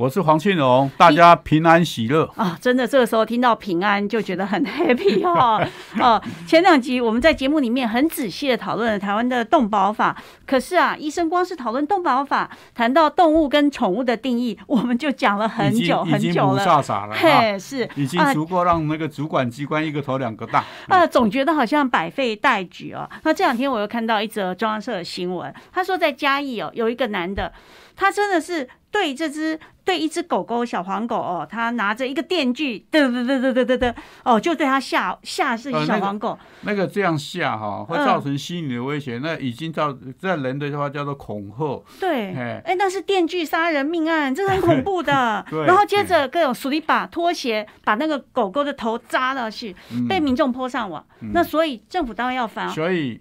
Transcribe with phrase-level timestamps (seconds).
[0.00, 2.56] 我是黄庆荣，大家平安喜乐啊！
[2.58, 5.62] 真的，这个时候听到平安就觉得很 happy 哦。
[5.98, 16.64] 哦，前两集我们在节目里面很仔细的讨论了台湾的动保法，可是啊，医生光是讨论动保法，谈到动物跟宠物的定义，我们就讲了很久很久了。
[16.64, 21.06] 傻傻了，嘿，是已经足够让那个主管机关一个头两个大啊！
[21.06, 23.06] 总觉得好像百废待举哦。
[23.24, 27.52] 那这两天我又看到一则中央社的新闻，他说在嘉义哦，有一个男的，
[28.00, 28.66] 他真的是。
[28.92, 36.36] 对这只对一只狗狗小黄狗哦，他拿着一个电锯，嘚嘚嘚嘚嘚嘚嘚，哦，就对他下下这只小黄狗。
[36.62, 39.20] 那个这样下哈，会造成心理的威胁。
[39.22, 41.80] 那已经造在人的话叫做恐吓。
[42.00, 45.46] 对，哎，那是电锯杀人命案，这是很恐怖的。
[45.64, 49.76] 然后接着各种鼠力把拖鞋把那个狗狗的头扎了去，
[50.08, 51.06] 被民众泼上网。
[51.32, 52.66] 那所以政府当然要罚。
[52.66, 53.20] 所以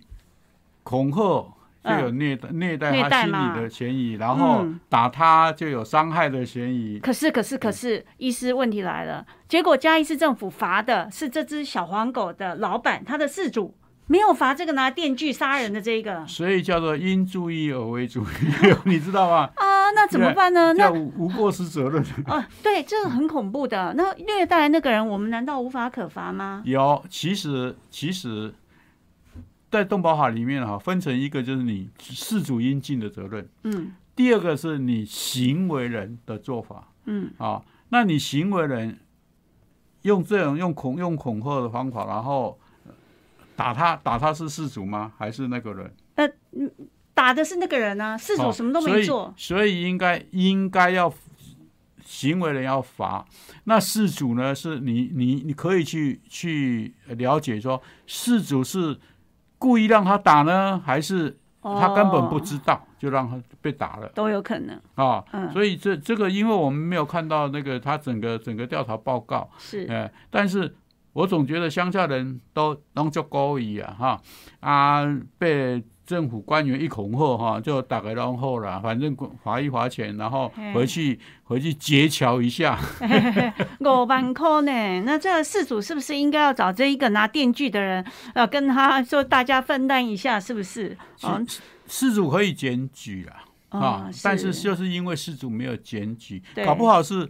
[0.82, 1.54] 恐吓。
[1.98, 7.00] 就有虐待虐待他心理的嫌疑，然后打他就有伤害的嫌疑。
[7.00, 13.76] 可是可是可是，医师问题来了，结果嘉义市政府罚的是这只小黄狗的老板，他的事主
[14.08, 16.26] 没有罚这个拿电锯杀人的这个。
[16.28, 18.26] 所以叫做因注意而为注意，
[18.86, 19.50] 你知道吗？
[19.56, 20.73] 啊，那怎么办呢？
[20.73, 22.04] 那无过失责任。
[22.26, 23.94] 啊，对，这个很恐怖的。
[23.95, 26.62] 那虐待那个人，我们难道无法可罚吗？
[26.66, 28.54] 有，其实其实。
[29.72, 38.98] 在动保法里面哈，分成一个就是你事主应尽的责任，嗯，第二个是你行为人的做法，嗯，啊，那你行为人
[40.02, 42.59] 用这种用恐用恐吓的方法，然后
[43.56, 45.14] 打他打他是事主吗？
[45.20, 45.94] 还是那个人？
[46.16, 46.28] 呃，
[47.14, 51.14] 打的是那个人呢，事主什么都没做，所以应该应该要
[52.04, 53.23] 行为人要罚，
[53.66, 54.56] 那事主呢？
[54.56, 58.98] 是你你你可以去去了解说事主是。
[59.59, 64.09] 故意让他打呢，还是他根本不知道就让他被打了？
[64.15, 65.23] 都有可能啊。
[65.53, 70.75] 所以这这个，因为我们没有看到那个他整个整个调查报告，是哎，但是
[71.14, 74.21] 我总觉得乡下人都能做高一啊，哈
[74.61, 75.83] 啊被。
[76.09, 82.80] 政府官员一恐吓哈，就打个然后了，反正罚一罚钱，然后回去回去结桥一下，
[83.80, 85.02] 五万块呢。
[85.02, 88.03] 那这个事主是不是应该要找这一个拿电锯的人，
[88.33, 90.97] 呃，跟他说大家分担一下，是不是？
[91.21, 91.39] 啊，
[91.86, 93.30] 事主可以检举
[93.70, 97.30] 啊，啊，但是就是因为事主没有检举，搞不好是。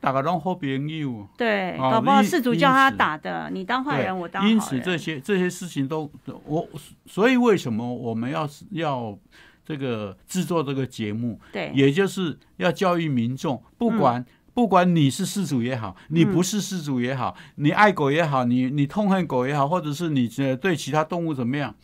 [0.00, 6.10] 打个龙好朋友，对，搞不好事主叫他打的，你当坏人，我当因此这些这些事情都
[6.44, 6.68] 我，
[7.06, 9.18] 所以为什么我们要要
[9.64, 11.40] 这个制作这个节目？
[11.52, 20.28] 对，也就是要教育民众，不管不管你是事主也好，你不是事主也好，你爱狗也好，你你痛恨狗也好，或者是你
[20.60, 21.74] 对其他动物怎么样，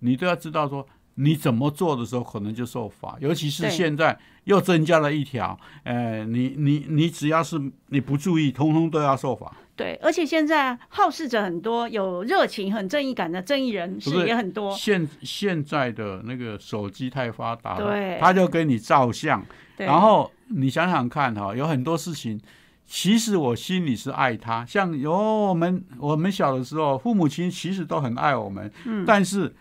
[0.00, 0.86] 你都要知道说。
[1.20, 9.52] 你怎么做的时候，可能就受罚，尤其是现在又增加了一条，呃，你你你只要是你不注意，通通都要受罚。
[9.74, 14.72] 对，而且现在好事者很多，有热情、很正义感的正义人士也很多。
[14.76, 19.44] 现现在的那个手机太发达了，对，他就给你照相，
[19.76, 22.40] 然后你想想看哈，有很多事情，
[22.86, 29.52] 其实我心里是爱他，像有我们我们小的时候，父母亲其实都很爱我们，嗯，但是。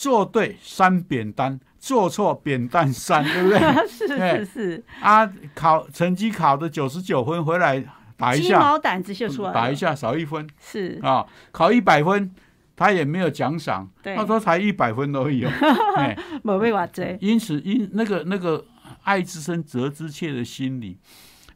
[0.00, 3.86] 做对三扁担，做错扁担三， 对不对？
[3.86, 4.84] 是是是。
[5.02, 7.84] 啊，考成绩考的九十九分回来
[8.16, 10.48] 打一下，鸡毛掸子就出来，打一下少一分。
[10.58, 12.34] 是啊，考一百分
[12.74, 15.44] 他也没有奖赏，他说才一百分而已。
[15.98, 17.18] 哎，没被话追。
[17.20, 18.64] 因此，因那个那个
[19.02, 20.98] 爱之深责之切的心理。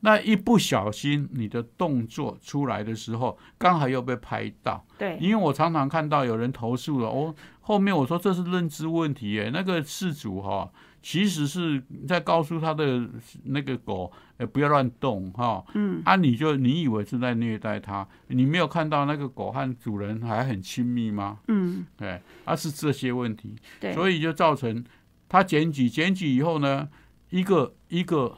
[0.00, 4.84] 那一不小心，你的动作出来的时候，刚好又被拍到。
[4.98, 9.50] 对，因为我常常看到有人投诉了，哦，后面我说这是认知问题耶。
[9.52, 10.70] 那个事主哈，
[11.02, 13.08] 其实是在告诉他的
[13.44, 15.64] 那个狗，哎，不要乱动哈。
[15.74, 16.00] 嗯。
[16.04, 21.38] 啊，你就你以为是在虐待它，你没有看到那个狗和主人还很亲密吗？
[21.48, 21.84] 嗯。
[21.96, 23.56] 对，啊是这些问题。
[23.80, 23.92] 对。
[23.94, 24.84] 所以就造成
[25.28, 26.88] 他检举，检举以后呢，
[27.30, 28.36] 一个一个。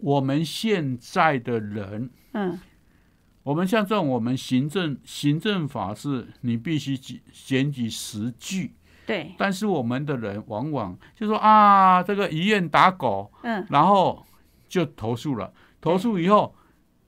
[0.00, 2.60] 我们现在的人，嗯，
[3.48, 8.74] 我们像这种，我们行政行政法是，你必须检检举实据，
[9.06, 9.34] 对。
[9.38, 14.22] 但是我们的人往往就说啊，这个医院打狗，嗯，然后
[14.68, 15.50] 就投诉了，
[15.80, 16.54] 投诉以后，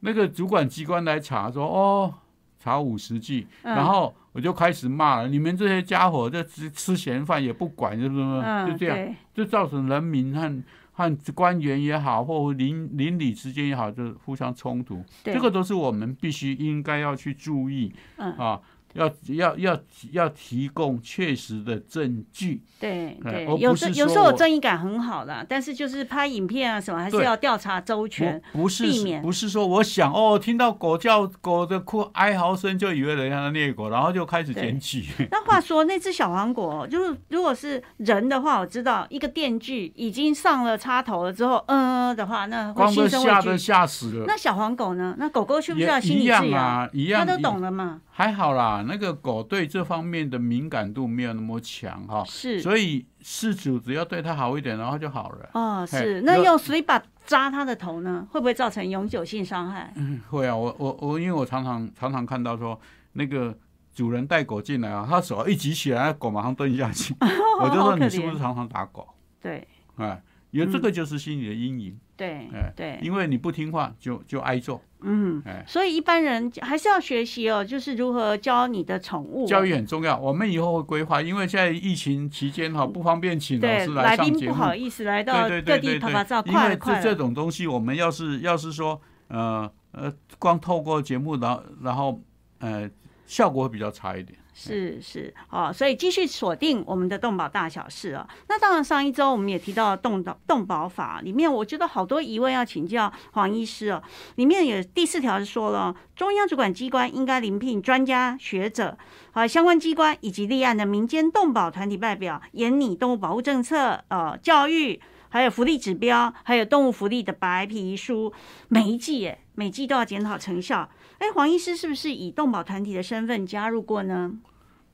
[0.01, 2.15] 那个主管机关来查，说哦，
[2.59, 8.23] 查五十句，然后我就开始骂了，你们这些家伙这吃吃闲饭也不管，是不是？
[8.23, 10.63] 嗯，就这样，就造成人民和
[11.01, 15.03] 和官员也好，或邻邻里之间也好，就是互相冲突。
[15.25, 18.33] 这个都是我们必须应该要去注意嗯。
[18.35, 18.61] 啊，
[18.95, 19.81] 要要要
[20.13, 22.63] 要提供确实的证据。
[22.79, 28.41] 对对，有时有时候正义感很好的，但是就是拍影片啊什么，还是要调查周全。
[28.53, 35.09] 不不是避免不是说我想哦，听到狗叫狗的哭哀嚎声，就以为人家在虐狗，然后就开始对捡起。
[35.31, 43.59] 那话说，那只小黄狗，就是如果是人的话，我知道一个电锯已经上了插头了之后，嗯、的话，那会光都心生畏吓得。
[43.61, 44.25] 吓死了。
[44.27, 45.15] 那小黄狗呢？
[45.19, 46.59] 那狗狗需不需要心理治疗？
[46.59, 48.01] 啊，一样它都懂了嘛？
[48.11, 55.51] 还好啦，那个狗对这方面的敏感度没有那么强哈，是所以事主只要对它好一点，然后就好了。
[55.55, 56.23] 哦，是。
[56.23, 59.93] 那用水把扎它的头呢，会不会造成永久性伤害？
[59.97, 62.79] 嗯，会啊，我我我，因为我常常常常看到说，
[63.13, 63.57] 那个
[63.95, 67.15] 主人带狗进来啊，他手一举起来，狗马上蹲下去，
[67.63, 69.07] 我就说你是不是常常打狗？
[69.41, 69.67] 对
[69.97, 80.19] 哎，有这个就是心理的阴影，对哎，对，因为你不听话就就挨揍，嗯哎，所以一般人还是要学习哦，就是如何教你的宠物哦、教育很重要。
[80.19, 87.03] 我们以后会规划，因为现在疫情期间哈，不方便请老对师来宾上节目，不好意思来到对各对对对地拍拍照，对，因为这快了快了。
[87.03, 92.21] 这种东西，我们要是要是说呃呃，光透过节目，然后然后
[92.59, 92.91] 呃，
[93.25, 94.39] 效果会比较差一点。
[94.53, 98.29] 是是哦，所以继续锁定我们的动保大小事哦。
[98.49, 104.03] 那当然，上一周我们也提到动保动保法里面，我觉得好多疑问要请教黄医师哦。
[104.37, 108.99] 里面有第四条是说了，中央主管机关应该遴聘专家学者
[109.33, 115.01] 啊，相关机关以及立案的民间动保团体代表，研拟动物保护政策、呃教育。
[115.33, 118.33] 还有福利指标，还有动物福利的白皮书，
[118.67, 120.91] 每一季耶，每季都要检讨成效。
[121.21, 124.33] 哎，黄医师是不是以动保团体的身份加入过呢？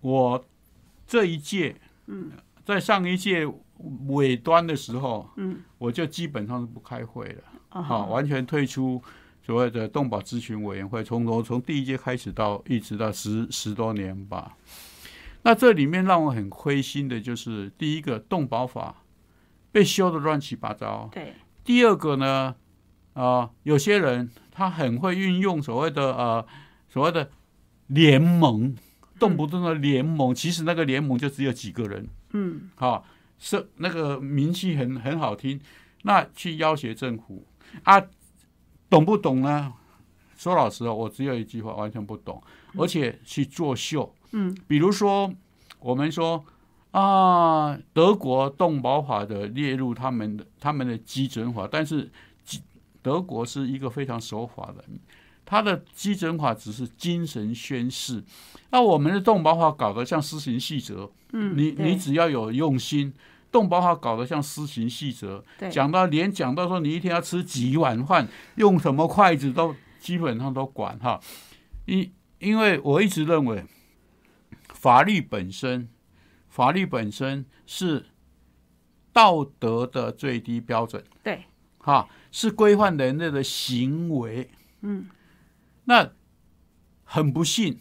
[0.01, 0.45] 我
[1.07, 1.77] 这一届，
[2.07, 2.33] 嗯，
[2.65, 3.47] 在上一届
[4.09, 9.01] 尾端的时候，嗯，我就基本上是不开会了，哦好、完全退出
[9.41, 14.57] 所谓的动保咨询委员会，从头从第一届开始到一直到十十多年吧。
[15.43, 19.05] 那这里面让我很灰心的就是，第一个动保法
[19.71, 22.57] 被修的乱七八糟，对，第二个呢，
[23.13, 26.47] 啊、有些人他很会运用所谓的呃
[26.89, 27.31] 所谓的
[27.89, 28.75] 联盟，
[29.19, 33.03] 动不动的联盟，其实那个联盟就只有几个人，嗯，哈、
[33.39, 35.61] 是那个名气很很好听，
[36.05, 37.45] 那去要挟政府。
[37.85, 38.03] 啊，
[38.89, 39.75] 懂不懂呢？
[40.39, 42.43] 说老实话，我只有一句话，完全不懂，
[42.79, 45.31] 而且去作秀，嗯，比如说
[45.81, 46.43] 我们说
[46.93, 52.11] 啊，德国动保法的列入他们的他们的基准法，但是基
[53.07, 54.85] 德国是一个非常守法的，
[55.45, 58.25] 他的基准法只是精神宣誓，
[58.71, 63.15] 那我们的动保法搞得像施行细则，嗯，你你只要有用心。
[63.53, 68.27] 动保法搞得像施行细则，对讲到连讲到说你一天要吃几碗饭，
[68.57, 71.21] 用什么筷子都基本上都管哈。
[71.85, 73.65] 因因为我一直认为，
[74.71, 75.89] 法律本身，
[76.49, 78.07] 法律本身是
[79.13, 81.45] 道德的最低标准，对，
[81.87, 84.51] 哈，是规范人类的行为。
[84.81, 85.07] 嗯，
[85.85, 86.11] 那
[87.05, 87.79] 很不幸，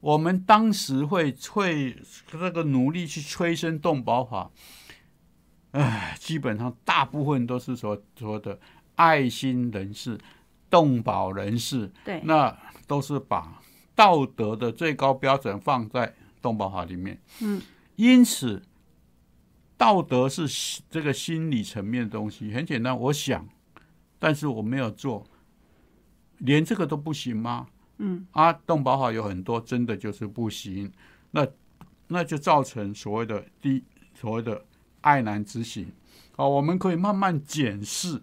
[0.00, 1.94] 我们当时会会
[2.26, 4.50] 这个努力去催生动保法，
[5.72, 8.58] 唉，基本上大部分都是所说的
[8.94, 10.18] 爱心人士、
[10.70, 12.56] 动保人士，对，那
[12.86, 13.62] 都是把
[13.94, 17.20] 道德的最高标准放在动保法里面。
[17.42, 17.60] 嗯，
[17.96, 18.62] 因此，
[19.80, 23.48] 道德是这个心理层面的东西，很简单，我想，
[24.18, 25.26] 但是我没有做，
[26.36, 27.66] 连这个都不行吗？
[27.96, 30.92] 嗯，啊，动保法有很多真的就是不行，
[31.30, 31.48] 那
[32.08, 33.82] 那就造成所谓的第
[34.12, 34.62] 所谓的
[35.00, 35.90] 爱难之行。
[36.36, 38.20] 好，我们可以慢慢检视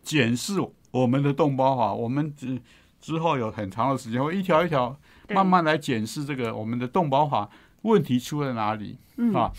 [0.00, 2.62] 检视我们的动保法，我们之
[3.00, 4.96] 之后有很长的时间会一条一条
[5.30, 7.50] 慢慢来检视这个我们的动保法
[7.82, 8.96] 问题出在哪里。
[9.16, 9.52] 嗯啊，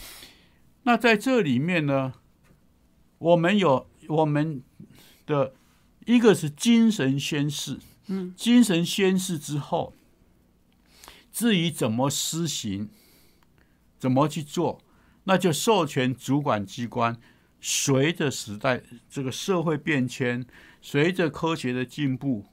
[0.85, 2.13] 那在这里面呢，
[3.17, 4.61] 我们有我们
[5.25, 5.53] 的
[6.05, 9.93] 一个是精神宣誓，嗯，精神宣誓之后，
[11.31, 12.89] 至于怎么施行，
[13.97, 14.79] 怎么去做，
[15.23, 17.19] 那就授权主管机关，
[17.59, 20.45] 随着时代这个社会变迁，
[20.81, 22.45] 随着科学的进步，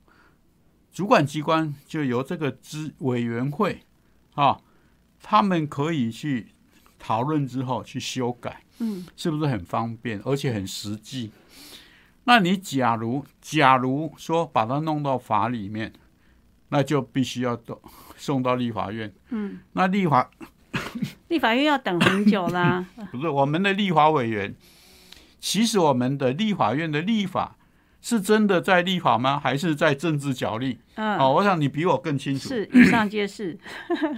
[0.90, 3.82] 主管机关就由这个资委员会
[4.36, 4.62] 啊，
[5.20, 6.51] 他们可以去
[7.04, 11.32] 讨论之后去修改，嗯，是不是很方便，而且很实际？
[12.25, 15.92] 那你假如假如说把它弄到法里面，
[16.68, 17.80] 那就必须要送
[18.16, 19.12] 送到立法院。
[19.30, 20.30] 嗯，那立法
[21.26, 22.87] 立法院要等很久啦。
[23.11, 24.54] 不是我们的立法委员，
[25.40, 27.56] 其实我们的立法院的立法
[28.00, 29.40] 是真的在立法吗？
[29.40, 30.78] 还是在政治角力？
[30.94, 32.49] 嗯，哦，我想你比我更清楚。
[32.49, 33.59] 是以上皆是。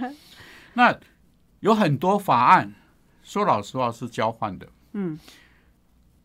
[0.77, 0.95] 那
[1.65, 2.75] 有很多法案，
[3.23, 4.67] 说老实话是交换的。
[4.93, 5.19] 嗯，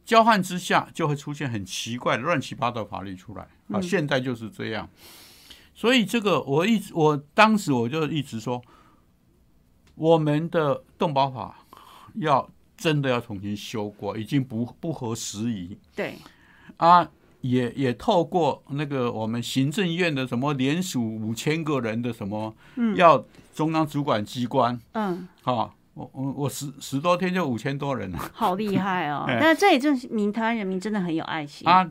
[0.05, 3.81] 交换之下就会出现很奇怪的乱七八糟法律出来啊！
[3.81, 4.87] 嗯现在就是这样，
[5.75, 8.63] 所以这个我一直我当时我就一直说，
[9.95, 11.65] 我们的动保法
[12.17, 16.19] 要真的要重新修过，已经不不合时宜对，
[16.77, 17.11] 啊！
[17.41, 28.19] 也也透过那个我们行政院的什么联署五千个人的什么，嗯要中央主管机关嗯，好，我我我十十多天就五千多人了。
[28.33, 29.25] 好厉害哦！
[29.41, 31.69] 那这也证明台湾人民真的很有爱心。
[31.69, 31.91] 啊，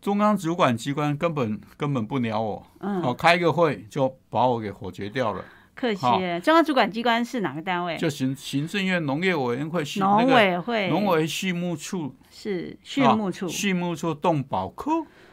[0.00, 5.44] 中央主管机关根本根本不鸟我，嗯，哦，开个会就把我给否决掉了。
[5.76, 6.40] 客气耶。
[6.40, 7.96] 中央主管机关是哪个单位？
[7.98, 10.88] 就行行政院农业委员会畜那农个委会。
[10.88, 13.48] 农委畜牧处是畜牧处啊。
[13.48, 14.90] 畜牧处动保科，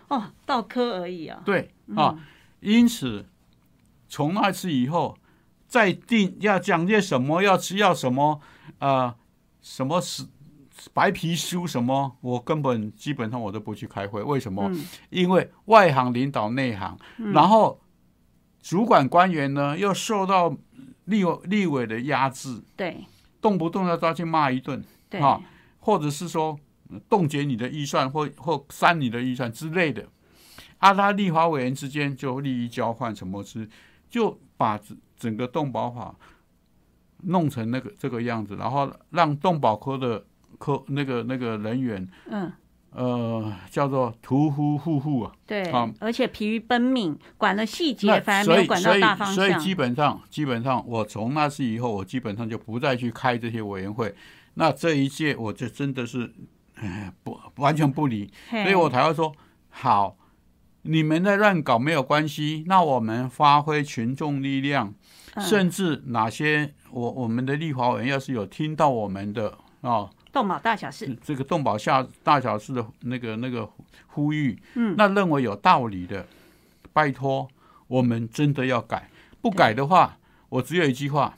[0.10, 1.42] 哦，到科而已啊。
[1.46, 2.20] 对啊，
[2.60, 3.26] 因此
[4.08, 5.18] 从那次以后，
[5.68, 8.42] 再定要讲些什么，要吃要什么，
[8.80, 9.16] 呃，
[9.62, 10.26] 什么是
[10.94, 14.68] 白皮书什么，我根本基本上我都不去开会，为什么？
[14.70, 16.98] 嗯因为外行领导内行，
[17.34, 17.80] 然后
[18.64, 20.58] 主管官员呢又受到
[21.06, 23.06] 立委立委的压制，对。
[23.42, 25.38] 动不动要抓去骂一顿，对，啊
[25.80, 26.58] 或者是说
[26.90, 30.08] 呃冻结你的预算或或删你的预算之类的。
[30.78, 33.70] 啊，他立法委员之间就利益交换什么之，
[34.10, 36.16] 就把整整个动保法
[37.24, 40.26] 弄成那个这个样子，然后让动保科的
[40.58, 42.50] 科那个那个人员嗯，
[42.96, 45.32] 呃叫做屠夫户户啊。
[45.46, 49.36] 对好，而且疲于奔命，管了细节，反而没有管到大方向。
[49.36, 54.14] 所以基本上基本上，我从那次以后，我基本上就不再去开这些委员会。
[54.56, 56.32] 那这一届我就真的是，
[56.76, 59.34] 哎，不完全不理，所以我才会说，
[59.70, 60.16] 好，
[60.84, 64.94] 你们在乱搞没有关系，那我们发挥群众力量，
[65.34, 73.70] 嗯甚至哪些我我们的立法委员要是有听到我们的啊，动保大小事，这个动保下大小事的那个那个
[74.08, 74.96] 呼吁，嗯。
[74.98, 76.26] 那认为有道理的，
[76.92, 77.48] 拜托
[77.88, 79.10] 我们真的要改，
[79.42, 80.18] 不改的话，
[80.50, 81.36] 我只有一句话，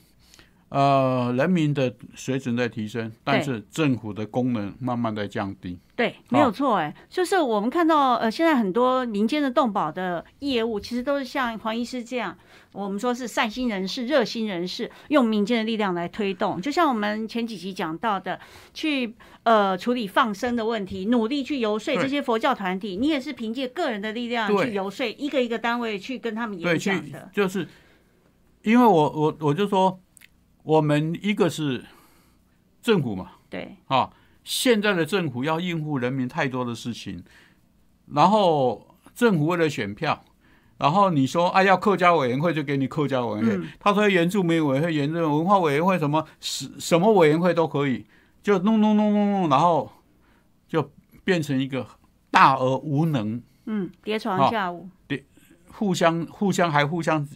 [0.76, 5.80] 呃，人民的水准在提升，但是政府的功能慢慢在降低。
[5.96, 12.38] 对，没有错，哎，就是我们看到呃，现在很多民间的动保的业务，其实都是像黄医师这样，
[12.74, 16.60] 我们说是善心人士、热心人士，用民间的力量来推动。
[16.60, 18.38] 就像我们前几集讲到的，
[18.74, 27.30] 去呃处理放生的问题，努力去游说这些佛教团体，你也是凭借个人的力量去游说一个一个单位去跟他们对，演去讲的。
[27.32, 27.66] 就是
[28.64, 29.98] 因为我我我就说，
[30.66, 31.86] 我们一个是
[32.82, 34.12] 政府嘛，对，啊，
[34.44, 37.24] 现在的政府要应付人民太多的事情，
[38.12, 40.26] 然后政府为了选票，
[40.80, 43.68] 然后你说啊要客家委员会就给你客家委员会，嗯。
[43.80, 48.04] 他说原住民委员会、原住民文化委员会什么什什么委员会都可以，
[48.42, 49.92] 就弄弄弄弄弄，然后
[50.68, 50.92] 就
[51.24, 51.86] 变成一个
[52.32, 54.90] 大而无能，嗯，叠床好架屋，
[55.72, 57.28] 互相互相还互相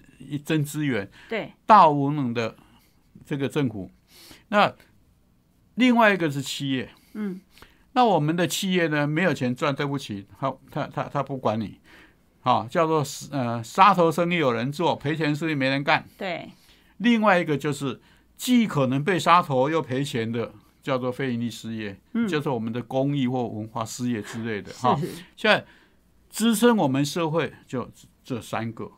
[0.44, 2.56] 争资源，对，大而无能的
[3.30, 3.92] 这个政府。
[4.48, 4.74] 那
[5.76, 7.40] 另外一个是企业，嗯，
[7.94, 11.80] 那我们的企业呢没有钱赚，对不起，他他他他不管你，
[12.42, 16.04] 啊，叫做呃杀头生意有人做，赔钱生意没人干。
[16.18, 16.50] 对，
[16.98, 18.02] 另外一个就是
[18.36, 22.28] 既可能被杀头又赔钱的，叫做非盈利事业，嗯。
[22.28, 24.98] 就是我们的公益或文化事业之类的哈。
[24.98, 25.08] 是，
[25.38, 25.64] 现在
[26.32, 27.88] 支撑我们社会就
[28.24, 28.92] 这三个，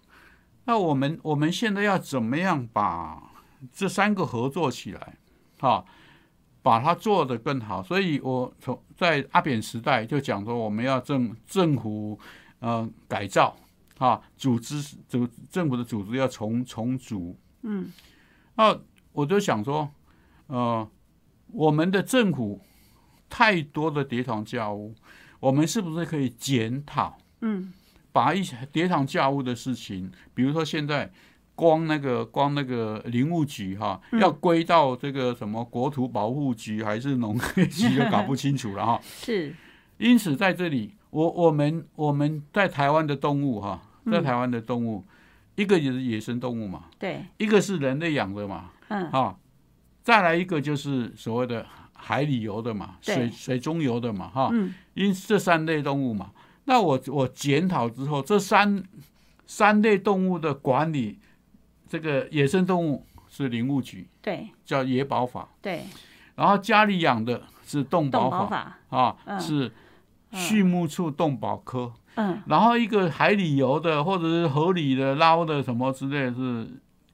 [0.64, 3.31] 那我们我们现在要怎么样把
[3.72, 5.18] 这三个合作起来，
[5.60, 5.84] 哈、
[6.62, 7.84] 把它做得更好？
[7.84, 12.20] 所以我从在阿扁时代就讲说，我们要政政府
[12.60, 13.56] 呃改造
[13.98, 17.92] 啊，组织组政府的组织要重重组，嗯，
[18.56, 18.80] 那
[19.12, 19.90] 我就想说，
[20.48, 20.90] 呃，
[21.48, 22.60] 我们的政府
[23.30, 24.96] 太多的叠床架屋，
[25.40, 27.18] 我们是不是可以检讨？
[27.42, 27.74] 嗯，
[28.12, 31.12] 把一些叠床架屋的事情，比如说现在
[31.56, 34.20] 光那个光那个林务局哈，嗯。
[34.20, 39.00] 要归到这个什么国土保护局还是农业局，都搞不清楚了哈。
[39.04, 39.54] 是，
[39.98, 43.82] 因此在这里，我我们我们在台湾的动物哈，
[44.12, 45.04] 在台湾的动物，
[45.56, 49.38] 一个也是野生动物嘛，对，一个是人类养的嘛，嗯，哈，
[50.02, 56.32] 再来一个就是所谓的海里游的嘛，水水中游的嘛，哈，嗯，因这三类动物嘛，
[56.66, 58.84] 那我我检讨之后，这三
[59.46, 61.20] 三类动物的管理，
[61.92, 65.84] 这个野生动物是林务局，对叫野保法，对，
[66.36, 69.70] 然后家里养的是动动保法啊，嗯是
[70.32, 71.92] 畜牧处动保科。
[72.16, 76.66] 嗯，然后一个海里游的或者是河里的捞的什么之类的是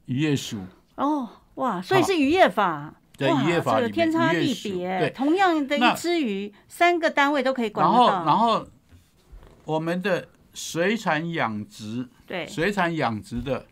[0.06, 0.60] 渔业署，
[0.94, 2.68] 哦，哇，所以是渔业法。
[2.68, 8.08] 哇在渔业法这个里面天差地别，对，同样的一只鱼，三个单位都可以管然后。
[8.08, 8.64] 然后
[9.66, 13.66] 我们的水产养殖，对，水产养殖的，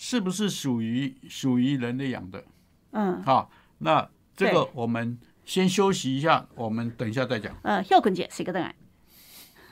[0.00, 2.44] 是不是属于属于人类养的？
[2.92, 7.52] 嗯好，那这个我们先休息一下，我们等一下再讲。
[7.62, 8.72] 呃，秀坤姐是一个邓来。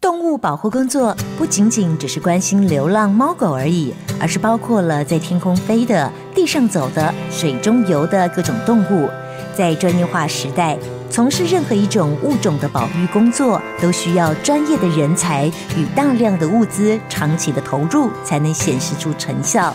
[0.00, 9.08] 动物保护工作不仅仅只是关心流浪猫狗而已，而是包括了在天空飞的、地上走的、水中游的各种动物。
[9.54, 10.76] 在专业化时代，
[11.08, 19.74] 从事任何一种物种的保育工作，都需要专业的人才与大量的物资长期的投入，才能显示出成效。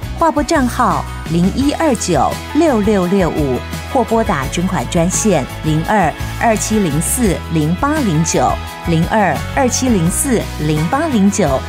[0.21, 3.57] 划拨账号零一二九六六六五，
[3.91, 8.47] 或拨打捐款专线零二二七零四零八零九
[8.87, 11.59] 零二二七零四零八零九。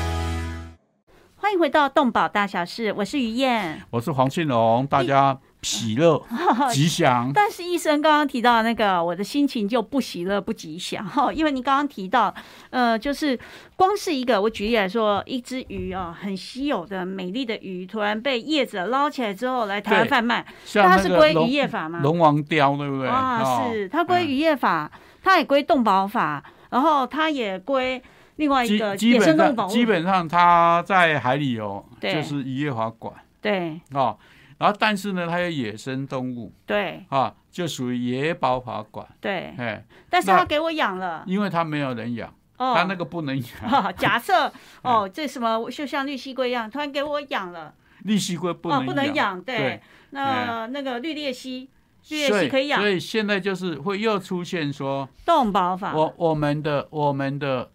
[1.35, 3.81] 欢迎回到动保大小事，我是于燕。
[3.89, 6.21] 我是黄庆龙，大家喜乐
[6.73, 7.31] 吉祥。
[7.33, 12.35] 但是医生刚刚提到那个，我的心情就不喜乐不吉祥 哈，因为你刚刚提到，
[12.71, 13.39] 呃，就是
[13.77, 22.01] 光是一个，我举例来说，一只鱼哦，很稀有的美丽的鱼，突然被业者捞起来之后来台湾对贩卖，那它是归渔业法吗？
[22.03, 23.09] 龙王雕，对不对？
[23.09, 24.91] 啊，哦是它归渔业法，
[25.23, 28.03] 它也归动保法，然后它也归
[28.37, 29.71] 另外一基个基本野生动物保护。
[29.71, 34.17] 上基本上它在海里游，就是渔业法管对哦。
[34.63, 36.53] 然后但是呢，它有野生动物。
[36.65, 37.05] 对。
[37.09, 39.05] 啊，就属于野保法管。
[39.21, 41.25] 对，哎，但是那他给我养了。
[41.27, 43.69] 因为他没有人养，哦，它那个不能养。
[43.69, 49.59] 哈，假设 哦，这什么就像绿蜥龟一样，突然给我养了，绿蜥龟不哦，能不能养，对。
[49.59, 51.69] 对，那那个绿鬣蜥，
[52.09, 52.81] 绿鬣蜥可以养。
[52.81, 57.69] 所，以现在就是会又出现说，动保法，我我们的我们的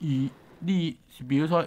[0.00, 0.28] 以
[0.60, 1.66] 利，比如说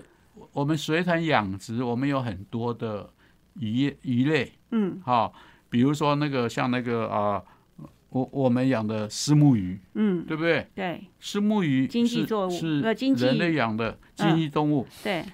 [0.54, 3.10] 我们水产养殖，我们有很多的
[3.56, 5.02] 鱼鱼类，嗯。
[5.04, 5.34] 好、
[5.70, 7.42] 比如说那个像那个啊、
[8.10, 10.68] 我我们养的虱目鱼，嗯，对不对？
[10.74, 11.04] 对。
[11.20, 15.26] 虱目鱼经济作物是人类养的经济动物，对，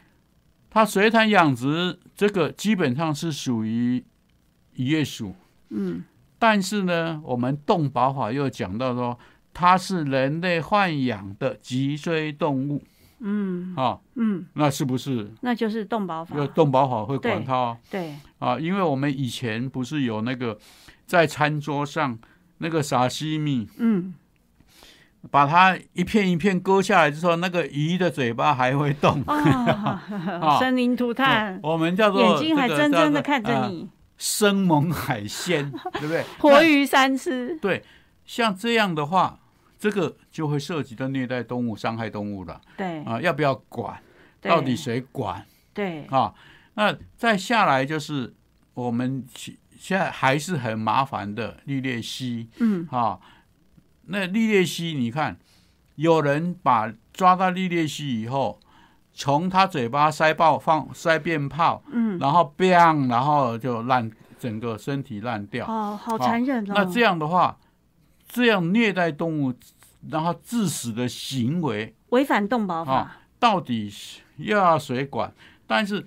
[0.70, 4.04] 它水产养殖这个基本上是属于
[4.74, 5.34] 渔业署，
[5.70, 6.04] 嗯。
[6.38, 9.18] 但是呢，我们动保法又讲到说，
[9.54, 12.84] 它是人类豢养的脊椎动物
[13.26, 13.74] 嗯。
[13.76, 15.30] 啊，嗯，那是不是？
[15.42, 16.38] 那就是动保法。
[16.38, 17.78] 要，动保法会管对它哦。
[17.92, 18.58] 对，啊？
[18.60, 20.58] 因为我们以前不是有那个
[21.06, 22.18] 在餐桌上
[22.60, 24.14] 那个沙西米，嗯，
[25.32, 36.24] 把它一片一片割下来之后，那个鱼的嘴巴还会动， 啊，生灵涂炭，我们叫做眼睛还这个真真的看着你，生猛海鲜，对不对？
[36.40, 37.84] 活鱼三吃，对，
[38.26, 39.40] 像这样的话，
[39.78, 43.20] 这个就会涉及到虐待动物、伤害动物了对，啊！
[43.22, 44.00] 要不要管？
[44.42, 46.34] 到底谁管对，啊？
[46.76, 48.34] 那再下来就是
[48.74, 53.20] 我们其现在还是很麻烦的绿鬣蜥嗯啊。
[54.08, 55.38] 那绿鬣蜥，你看，
[55.96, 58.60] 有人把抓到绿鬣蜥以后，
[59.14, 65.66] 从他嘴巴塞爆放塞鞭炮，嗯，然后 bang，然后就烂，整个身体烂掉。
[65.66, 67.58] 哦，好残忍哦，那这样的话，
[68.36, 69.54] 这样虐待动物，
[70.10, 73.90] 然后致死的行为，违反动保法啊，到底
[74.36, 75.34] 又要谁管？
[75.66, 76.06] 但是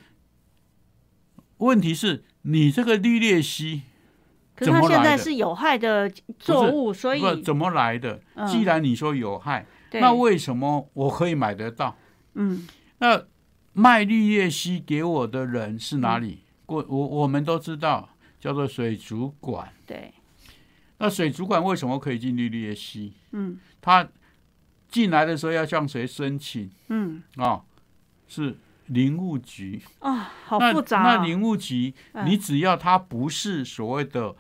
[1.57, 3.81] 问题是你这个绿鬣蜥
[4.55, 8.21] 可是它现在怎么来的是有害的作物，所以怎么来的？
[8.35, 11.97] 嗯既然你说有害，对那为什么我可以买得到？
[12.35, 13.25] 嗯那
[13.73, 16.43] 卖绿叶蜥给我的人是哪里？
[16.67, 19.73] 过我我们都知道，叫做水族馆。
[19.87, 20.13] 对，
[20.99, 23.13] 那水族馆为什么可以进绿鬣蜥？
[23.33, 24.09] 嗯他
[24.89, 27.63] 进来的时候要向谁申请嗯啊、
[28.27, 28.57] 是
[28.87, 29.83] 林务局。
[30.01, 34.35] 啊，好复杂哦，那林务局，嗯你只要它不是所谓的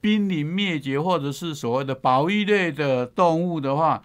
[0.00, 4.02] 濒临灭绝或者是所谓的保育类的动物的话，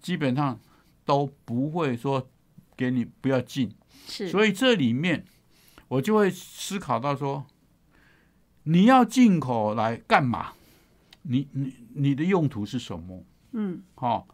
[0.00, 0.58] 基本上
[1.04, 2.28] 都不会说
[2.76, 3.72] 给你不要进。
[4.08, 5.24] 是，所以这里面
[5.88, 7.46] 我就会思考到说，
[8.64, 10.52] 你要进口来干嘛？
[11.28, 13.24] 你你你的用途是什么？
[13.52, 14.26] 嗯，好、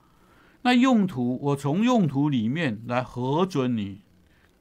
[0.63, 4.01] 那用途我从用途里面来核准你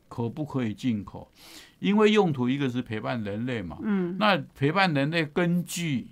[0.07, 1.31] 可不可以进口，
[1.79, 6.07] 因为用途一个是陪伴人类嘛，嗯，那陪伴人类根据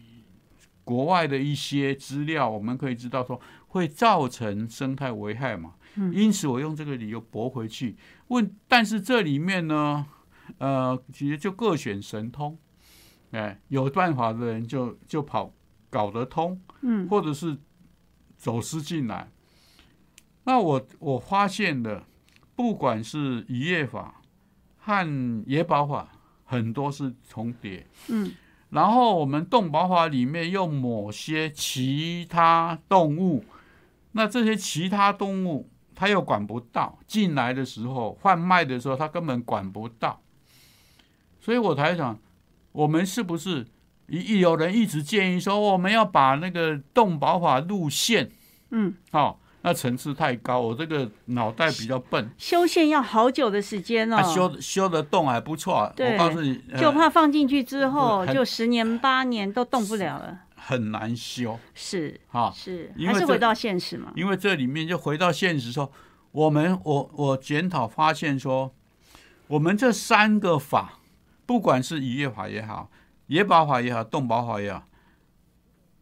[0.84, 6.12] 国外的一些资料，我们可以知道说会造成生态危害嘛，嗯。
[6.14, 7.96] 因此我用这个理由驳回去。
[8.30, 10.06] 问，但是这里面呢，
[10.58, 12.58] 呃，其实就各显神通，
[13.32, 15.54] 哎，有办法的人就就跑
[15.89, 17.58] 搞得通，嗯，或者是
[18.38, 19.30] 走私进来。
[20.43, 22.04] 那我我发现的，
[22.56, 24.21] 不管是渔业法
[24.78, 26.10] 和野保法，
[26.45, 27.86] 很多是重叠。
[28.08, 28.32] 嗯，
[28.69, 33.43] 然后我们动保法里面用某些其他动物，
[34.13, 40.21] 那这些其他动物它又管不到，进来的时候贩卖的时候它根本管不到，
[41.39, 42.17] 所以我才想，
[42.71, 43.67] 我们是不是
[44.10, 48.30] 一有人一直建议说我们要把那个动保法路线，
[48.72, 60.39] 嗯，好、那层次太高，我这个脑袋比较笨，修宪要好久的时间哦，啊、修修的动还不错，我告诉你，呃就怕放进去之后很就十年八年都动不了了。
[60.62, 64.12] 很难修，是哈、是，还是回到现实嘛。
[64.15, 65.89] 因为这里面就回到现实说，
[66.32, 68.72] 我们我我检讨发现说，
[69.48, 71.00] 我们这三个法，
[71.45, 72.91] 不管是渔业法也好，
[73.30, 74.84] 野保法也好，动保法也好，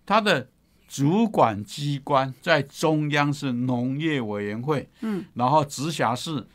[0.06, 0.50] 它的
[0.88, 6.48] 主管机关在中央是农业委员会，嗯，然后直辖市，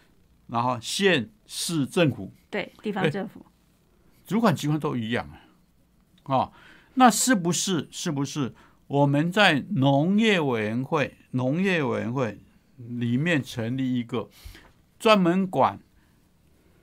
[0.46, 3.44] 然后县市政府，对，地方政府，
[4.26, 5.28] 主管机关都一样
[6.22, 6.52] 啊，啊，
[6.94, 8.54] 那是不是是不是
[8.87, 12.40] 我们在农业委员会农业委员会
[12.76, 14.30] 里面成立一个
[14.98, 15.78] 专门管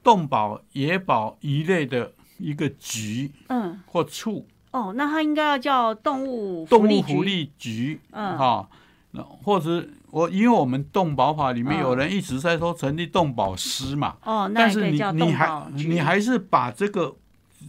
[0.04, 8.38] 动保、野保一类的一个局嗯，或处，哦，那它应该要叫动物动物福利局，嗯。
[8.38, 8.67] 哈，
[9.12, 11.82] 那或者我因为我们动保法里面嗯。
[11.82, 17.15] 有人一直在说成立动保师嘛，哦，那但是你你还你还是把这个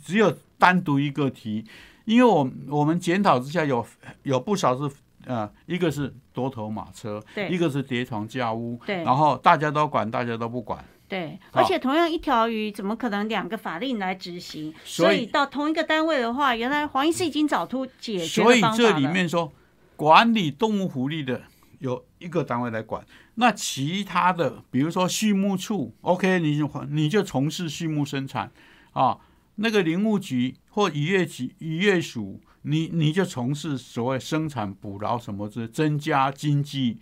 [0.05, 1.65] 只有单独一个题，
[2.05, 3.85] 因为我我们检讨之下有
[4.23, 4.95] 有不少是
[5.27, 7.49] 呃，一个是多头马车，对。
[7.49, 9.03] 一个是叠床架屋，对。
[9.05, 14.73] 然后大家都管，大家都不管，对，而且同样一条鱼，怎么可能两个法令来执行？
[14.85, 19.53] 所以到同一个单位的话，原来黄医师已经找出解决所以这里面说
[19.97, 21.43] 管理动物福利的
[21.81, 28.51] 有一个单位来管，那其他的比如说畜牧处，OK，你就你就从事畜牧生产。
[28.93, 29.19] 啊，
[29.55, 36.99] 那个林务局或渔业局、渔业署，你你就从事所谓生产捕捞什么之增加经济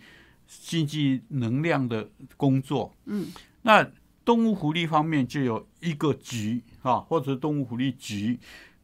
[0.47, 3.27] 经济能量的工作，嗯，
[3.63, 3.89] 那
[4.29, 8.39] 动物福利方面就有一个局啊，或者动物福利局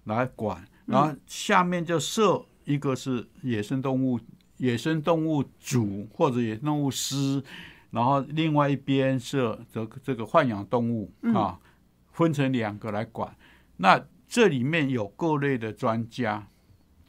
[0.05, 4.19] 来管，然后下面就设一个是野生动物
[4.57, 7.43] 野生动物组或者野生动物师，
[7.91, 11.59] 然后另外一边设这个这个豢养动物啊，
[12.11, 13.31] 分成两个来管。
[13.77, 16.47] 那这里面有各类的专家，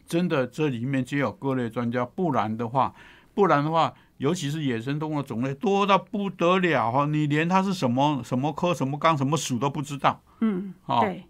[0.06, 2.94] 真的这里面就有各类专家，不然的话，
[3.32, 3.94] 不然的话。
[4.18, 11.00] 尤其是野生动物的种类多到不得了哈，你连它是什么什么科、什么纲、什么属都不知道嗯，啊。
[11.00, 11.24] 对，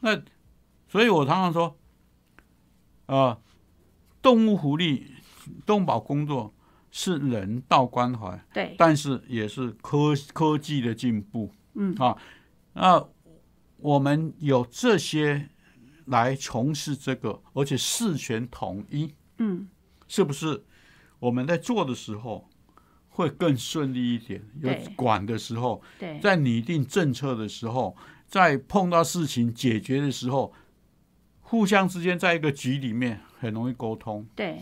[0.00, 0.20] 那
[0.88, 1.76] 所以我常常说，
[3.06, 3.38] 呃，
[4.22, 5.12] 动物福利、
[5.66, 6.54] 动保工作
[6.90, 11.50] 是人道关怀，对，但是也是科科技的进步。
[11.74, 12.16] 嗯啊，
[12.72, 13.06] 那
[13.78, 15.48] 我们有这些
[16.06, 19.68] 来从事这个，而且事权统一，嗯，
[20.08, 20.64] 是不是？
[21.22, 22.48] 我们在做的时候
[23.08, 25.80] 会更顺利一点，有管的时候，
[26.20, 30.52] 在拟定政策的时候，在碰到事情解决的时候，
[31.40, 34.58] 互相之间在一个局里面很容易沟通，对，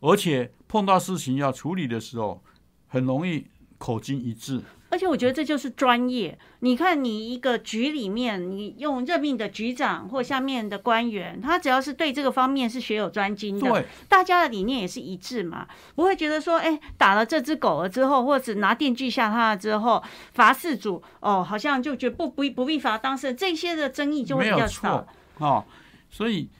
[0.00, 2.42] 而且碰到事情要处理的时候，
[2.88, 4.62] 很容易口径一致。
[4.90, 6.38] 而且我觉得这就是专业。
[6.58, 25.06] 你看，你一个局里面，你用任命的局长或下面的官员，他只要是对这个方面是学有专精的，对，大家的理念也是一致嘛，不会觉得说，哎，打了这只狗了之后，或者拿电锯吓它了之后，罚事主，哦，好像就觉得不不不必罚当事人，这些的争议就会比较少。
[25.38, 25.64] 哦。
[26.10, 26.50] 所以，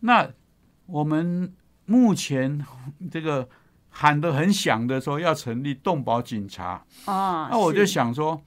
[0.00, 0.30] 那
[0.84, 1.52] 我们
[1.86, 2.64] 目前
[3.10, 3.48] 这个
[4.00, 8.40] 喊得很响的说要成立动保警察，啊，那我就想说，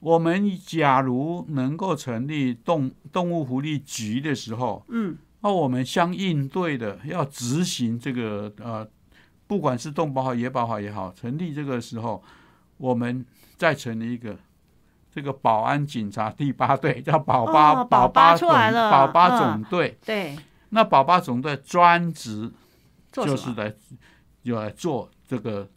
[0.00, 8.88] 我们假如能够成立动动物福利局的时候，嗯，那我们相应对的要执行这个呃，
[9.46, 12.24] 不管是动保好、野保好也好，成立这个时候，
[12.78, 13.22] 我们
[13.58, 14.34] 再成立一个
[15.12, 18.90] 这个保安警察第八队，叫保八、哦保保八总出来了。
[18.90, 19.98] 保八嗯总队。
[20.06, 20.38] 对，
[20.70, 22.50] 那保八总队专职？
[23.10, 23.74] 就是来
[24.48, 25.68] 有来做这个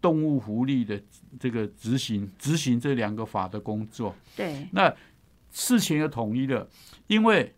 [0.00, 1.00] 动物福利的
[1.38, 4.14] 这个执行执行这两个法的工作。
[4.36, 4.94] 对，那
[5.50, 6.68] 事情也统一了，
[7.06, 7.54] 因为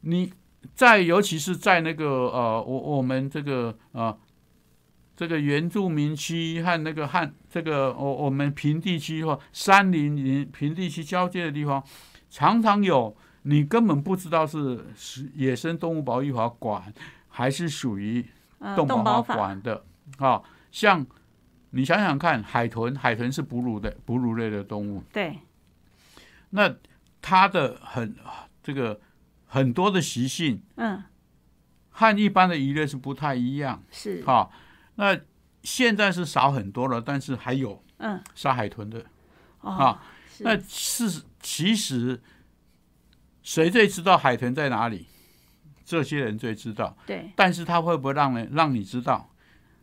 [0.00, 0.32] 你
[0.74, 4.18] 在尤其是在那个呃，我我们这个呃。
[5.16, 11.80] 这个原住民区和那个汉这个我我们平地区或山林林平地区交界的地方，
[12.28, 16.92] 常常有你根本不知道是是野生动物保育法管
[17.28, 18.26] 还是属于嗯，
[18.76, 19.84] 动保法动保，管的
[20.18, 20.42] 啊。
[20.70, 21.06] 像
[21.70, 25.38] 你想想看，海豚，海豚是哺乳的哺乳类的动物，对，
[26.50, 26.74] 那
[27.20, 28.16] 它的很
[28.62, 29.00] 这个
[29.46, 31.02] 很多的习性嗯，
[31.90, 34.48] 和一般的鱼类是不太一样是，啊。
[34.96, 35.18] 那
[35.62, 39.04] 现在是少很多了，但是还有嗯，杀海豚的。
[39.60, 40.02] 哦啊，
[40.40, 42.20] 那是其实
[43.42, 45.06] 谁最知道海豚在哪里？
[45.84, 46.96] 这些人最知道。
[47.06, 49.30] 对，但是他会不会让人让你知道？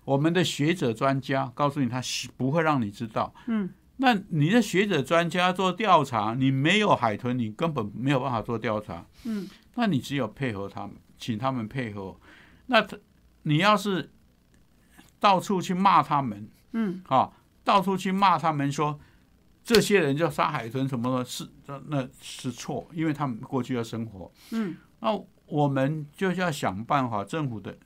[0.03, 3.33] 我们的学者专家告诉你，他是不会让你知道。
[3.45, 9.05] 嗯，那你的学者专家做调查，你没有海豚，你根本没有办法做调查。
[9.25, 12.17] 嗯，那你只有配合他们，请他们配合。
[12.65, 12.97] 那他
[13.43, 14.11] 你要是
[15.19, 17.31] 到处去骂他们，嗯，啊，
[17.63, 18.99] 到处去骂他们说
[19.63, 24.31] 这些人就杀海豚什么的，是那那是错，因为他们过去要生活。
[24.49, 25.15] 嗯，那
[25.51, 27.77] 我们就要想办法，政府的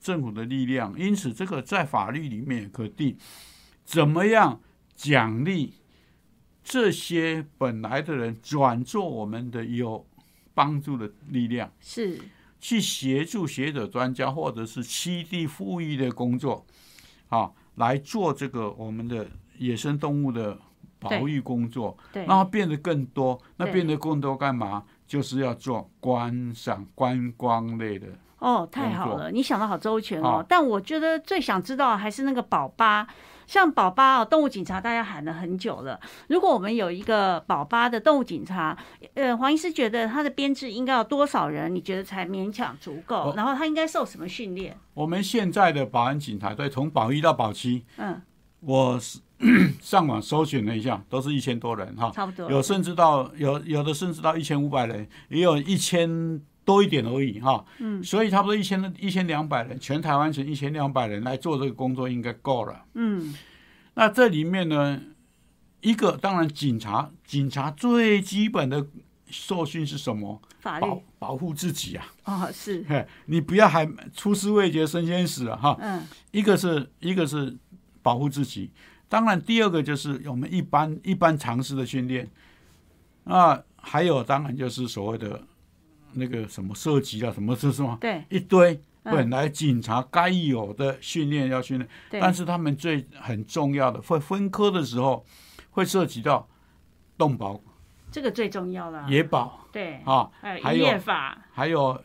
[0.00, 3.16] 政府的力量，因此这个在法律里面也可定，
[3.84, 4.60] 怎么样
[4.96, 5.74] 奖励
[6.64, 10.04] 这些本来的人转做我们的有
[10.52, 11.72] 帮助的力量。
[11.80, 12.18] 是，
[12.60, 16.66] 去协助学者专家或者是栖地富裕的工作，
[17.28, 20.58] 啊，来做这个我们的野生动物的
[20.98, 23.40] 保育工作，对，让它变得更多。
[23.56, 24.84] 那变得更多干嘛？
[25.12, 28.06] 就是要做观赏观光类的。
[28.38, 30.42] 哦，太好了，你想的好周全哦好。
[30.42, 33.06] 但我觉得最想知道还是那个宝巴，
[33.46, 36.00] 像宝巴哦，动物警察大家喊了很久了。
[36.28, 38.74] 如果我们有一个宝巴的动物警察，
[39.12, 41.74] 呃，黄医师觉得他的编制应该要多少人？
[41.74, 43.16] 你觉得才勉强足够？
[43.16, 44.74] 哦然后他应该受什么训练？
[44.94, 48.22] 我们现在的保安警察队从保一到保七，嗯，
[48.60, 49.18] 我是
[49.80, 52.10] 上网搜寻了一下，都是一千多人哈。
[52.14, 52.50] 差不多。
[52.50, 57.64] 有甚至到有有的甚至到一千五百人，也有一千多一点而已哈。
[57.78, 62.84] 嗯所以差不多一千一千两百人，全台湾省一千两百人来做这个工作应该够了。
[62.94, 63.34] 嗯，
[63.94, 65.00] 那这里面呢，
[65.80, 68.86] 一个当然警察，警察最基本的
[69.28, 70.40] 受训是什么？
[70.60, 72.06] 法律保保护自己啊！
[72.24, 72.86] 哦是，
[73.26, 75.56] 你不要还出师未捷身先死啊！
[75.60, 77.56] 哈，嗯一个是一个是
[78.00, 78.70] 保护自己，
[79.12, 82.26] 当然第二个就是我们一般一般常识的训练，
[83.24, 85.38] 啊，还有当然就是所谓的
[86.14, 88.24] 那个什么射击啊，什么是什么对。
[88.30, 88.72] 一堆
[89.02, 89.14] 嗯。
[89.14, 95.22] 本来警察该有的训练要训练，对，但是他们最很重要的会分科的时候
[95.72, 96.48] 会涉及到
[97.18, 97.60] 动保、
[98.10, 99.06] 这个最重要了。
[99.10, 99.68] 野保。
[99.70, 100.86] 对，啊，还有
[101.52, 102.02] 还有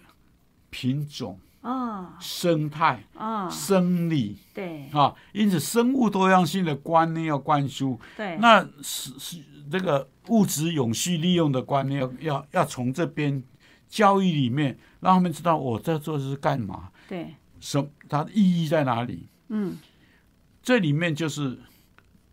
[0.70, 4.38] 品种、哦生态、啊，生理。
[4.54, 4.90] 对。
[4.92, 13.44] 啊，因此生物多样性的观念要灌输，对，那是是这个物质永续利用的观念要要要从这边
[13.90, 19.28] 教育里面让他们知道我在做的是干嘛，对，什它的意义在哪里。
[19.50, 19.78] 嗯。
[20.64, 21.60] 这里面就是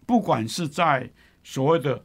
[0.07, 1.11] 不管是在
[1.45, 2.05] 所谓的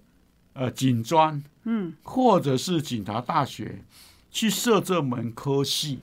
[0.53, 1.93] 呃警专，嗯。
[2.03, 3.83] 或者是警察大学
[4.29, 5.99] 去设这门科系，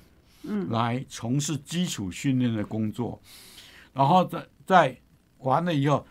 [0.46, 3.20] 嗯，来从事基础训练的工作，
[3.92, 4.96] 然后再再
[5.38, 6.06] 完了以后，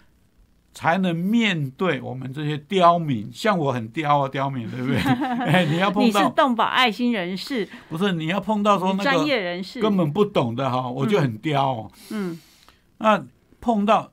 [0.74, 3.32] 才能面对我们这些刁民。
[3.32, 4.98] 像我很刁啊，刁民，对不对？
[5.46, 11.92] 哎，你要碰到你是到动保爱心人士，不是你要碰到说那个专个业人士，根本不懂的哈，我就很刁哦。
[12.12, 12.40] 嗯。
[12.98, 13.26] 那
[13.60, 14.12] 碰到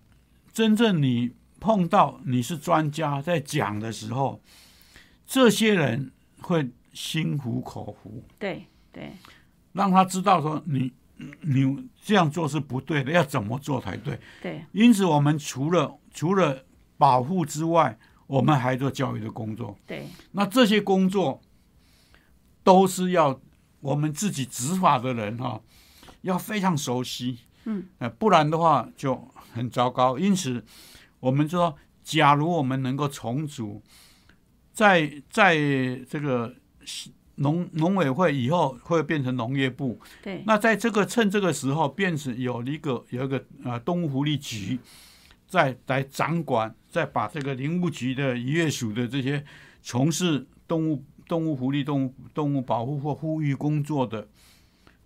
[0.52, 4.40] 真正你碰到你是专家在讲的时候，
[5.26, 9.12] 这些人会心服口服，对对
[9.72, 10.92] 让他知道说你
[11.40, 14.18] 你这样做是不对的，要怎么做才对。
[14.42, 16.64] 对因此，我们除了除了
[16.96, 19.76] 保护之外，我们还做教育的工作。
[19.86, 21.40] 对那这些工作
[22.64, 23.40] 都是要
[23.80, 25.60] 我们自己执法的人哈、
[26.22, 30.18] 要非常熟悉，嗯，呃，不然的话就很糟糕。
[30.18, 30.64] 因此，
[31.20, 33.82] 我们说，假如我们能够重组，
[34.72, 35.56] 在在
[36.08, 36.54] 这个
[37.36, 44.78] 农农委会以后会变成农业部，对那在这个趁这个时候变成有一个有一个呃动物福利局，
[45.46, 49.44] 在来掌管，再把这个林务局的渔业署的这些
[49.82, 54.28] 从事动物动物福利、动物动物保护或呼吁工作的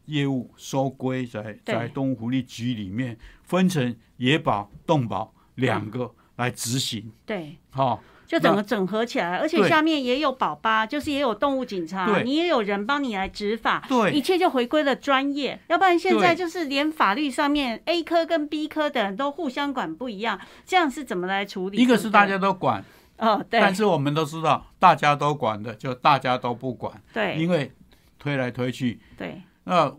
[0.07, 7.12] 业务收归在在动物福利局里面，分成野保、动保两个来执行。
[7.25, 7.57] 对。
[7.71, 14.12] 哈、就整个整合起来，而且下面也有保巴，就是也有动物警察，你也有人帮你来执法，对。
[14.12, 15.59] 一切就回归了专业。
[15.69, 21.77] 要不然现在就是连法律上面 A 科跟 B 科的人都互相管不一样，这样是怎么来处理？
[21.79, 22.85] 一个是大家都管，
[23.19, 23.61] 哦，对。
[23.61, 27.37] 但是我们都知道，大家都管的就大家都不管，对。
[27.37, 27.73] 因为
[28.19, 29.01] 推来推去。
[29.17, 29.41] 对。
[29.65, 29.95] 那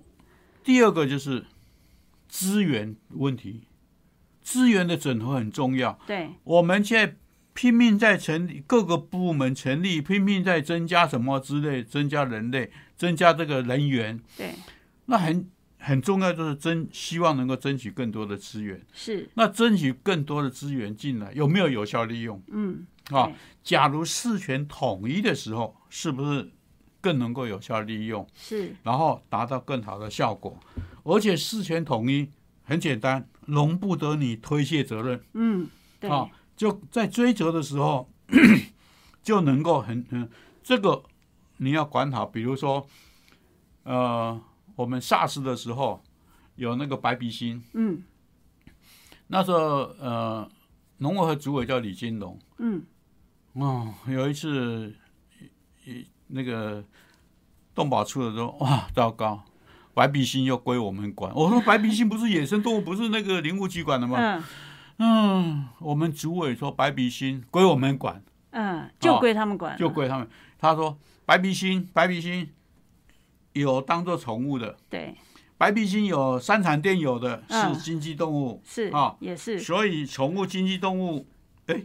[0.63, 1.45] 第二个就是
[2.27, 3.63] 资源问题，
[4.41, 5.97] 资源的整合很重要。
[6.05, 6.31] 对。
[6.43, 7.15] 我们现在
[7.57, 14.53] 拼命在成立各个部门成立，拼命在增加什么之类，增加人类，增加这个人员，对
[15.07, 18.79] 那很很重要，就是争希望能够争取更多的资源。
[18.93, 23.31] 是，那争取更多的资源进来，有没有有效利用嗯，啊？
[23.63, 26.51] 假如事权统一的时候，是不是
[27.01, 28.27] 更能够有效利用？
[28.35, 30.55] 是然后达到更好的效果。
[31.01, 32.29] 而且事权统一
[32.61, 35.67] 很简单，容不得你推卸责任嗯
[35.99, 36.29] 对啊。
[36.57, 38.09] 就在追责的时候，
[39.21, 40.27] 就能够很很，
[40.63, 41.03] 这个
[41.57, 42.25] 你要管好。
[42.25, 42.85] 比如说，
[43.83, 44.41] 呃，
[44.75, 46.03] 我们 SARS 的时候
[46.55, 48.03] 有那个白鼻星，嗯
[49.27, 49.59] 那时候
[49.99, 50.49] 呃，
[50.97, 52.81] 农委会主委叫李金龙，嗯
[53.53, 54.95] 哦，有一次
[55.85, 56.83] 一那个
[57.75, 59.43] 动保处的时候，哇，糟糕，
[59.93, 61.31] 白鼻星又归我们管。
[61.35, 64.17] 我说白鼻星不是野生动物，不是那个林务局管的吗？
[64.19, 64.43] 嗯
[64.99, 69.73] 嗯，我们主委说白鼻星归我们管，嗯，就归他们管。
[69.73, 70.27] 了，就归他们。
[70.57, 72.49] 他说白鼻星，白鼻星
[73.53, 75.15] 有当做宠物的，对。
[75.57, 77.73] 白鼻星有三产店有的嗯。
[77.73, 79.59] 是经济动物，是啊也是。
[79.59, 81.27] 所以宠物经济动物，
[81.67, 81.83] 哎，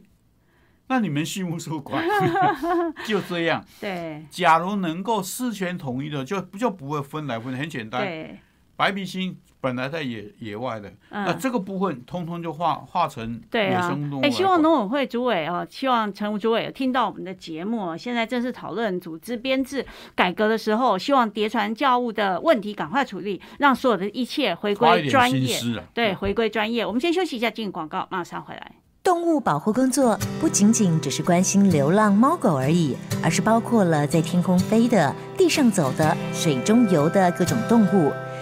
[0.88, 2.05] 那你们畜牧所管，
[3.07, 3.64] 就这样。
[3.81, 4.25] 对。
[4.31, 8.03] 假如能够事权统一的，就就不会分来分，很简单。
[8.03, 8.38] 对。
[8.77, 11.38] 白鼻星本来在野野外的，那嗯。
[11.38, 25.85] 这个部分通通就化化成野生动物，哎，来希望管农委会主委哦，希望陈吴主委有听到我们的节目哦，现在正式讨论组织编制改革的时候，希望叠传教务的问题赶快处理，让所有的一切回归专业，啊。
[25.94, 26.85] 对，回归专业。
[26.85, 28.72] 我们先休息一下，进广告，马上回来。
[29.05, 38.12] 动物保护工作不仅仅只是关心流浪猫狗而已，而是包括了在天空飞的、地上走的、水中游的各种动物。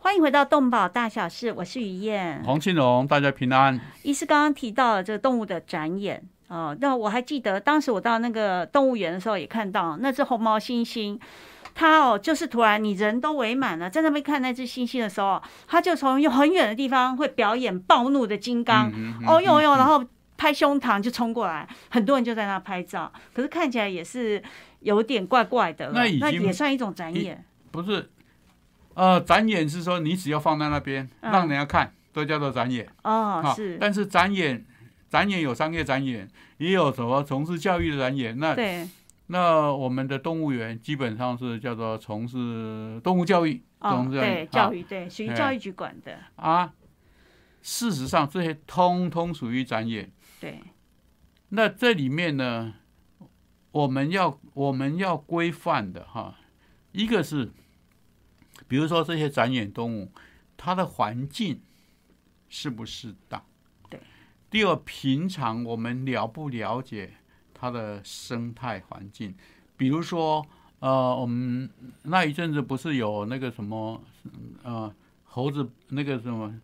[0.00, 2.40] 欢迎回到动保大小事，我是于燕。
[2.44, 3.78] 黄庆荣，大家平安。
[4.02, 11.18] 医师刚刚提到了这个动物的展演哦，那我还记得当时我到那个动物园的时候也看到那只红毛猩猩。
[11.74, 20.04] 它哦，就是突然你人都围满了，在那边看那只猩猩的时候，它就从很远的地方会表演暴怒的金刚，嗯嗯哦哟哟，嗯然后
[20.36, 24.42] 拍胸膛就冲过来，很多人就在那拍照，可是看起来也是
[24.80, 28.10] 有点怪怪的了，那已经也算一种展演，不是，
[28.98, 33.40] 呃，展演是说你只要放在那边，嗯让人家看，都叫做展演啊。
[33.40, 34.66] 哦是，但是展演，
[35.08, 38.36] 展演有商业展演，也有什么从事教育的展演。
[38.40, 38.88] 那对，
[39.28, 46.72] 那我们的动物园基本上是叫做从事动物教育，哦动物教育对，啊教育对，属于哎教育局管的，啊。
[47.62, 50.10] 事实上，这些通通属于展演。
[50.40, 50.60] 对，
[51.50, 52.74] 那这里面呢，
[53.70, 56.34] 我们要我们要规范的哈，
[56.92, 57.50] 一个是，
[58.68, 60.12] 比如说这些展演动物，
[60.56, 61.60] 它的环境
[62.48, 63.42] 适不适当？
[63.90, 63.98] 对。
[64.50, 67.14] 第二，平常我们了不了解
[67.52, 69.34] 它的生态环境？
[69.76, 70.46] 比如说，
[70.80, 71.68] 呃，我们
[72.02, 74.02] 那一阵子不是有那个什么，
[74.62, 74.94] 呃，
[75.24, 76.54] 猴子那个什么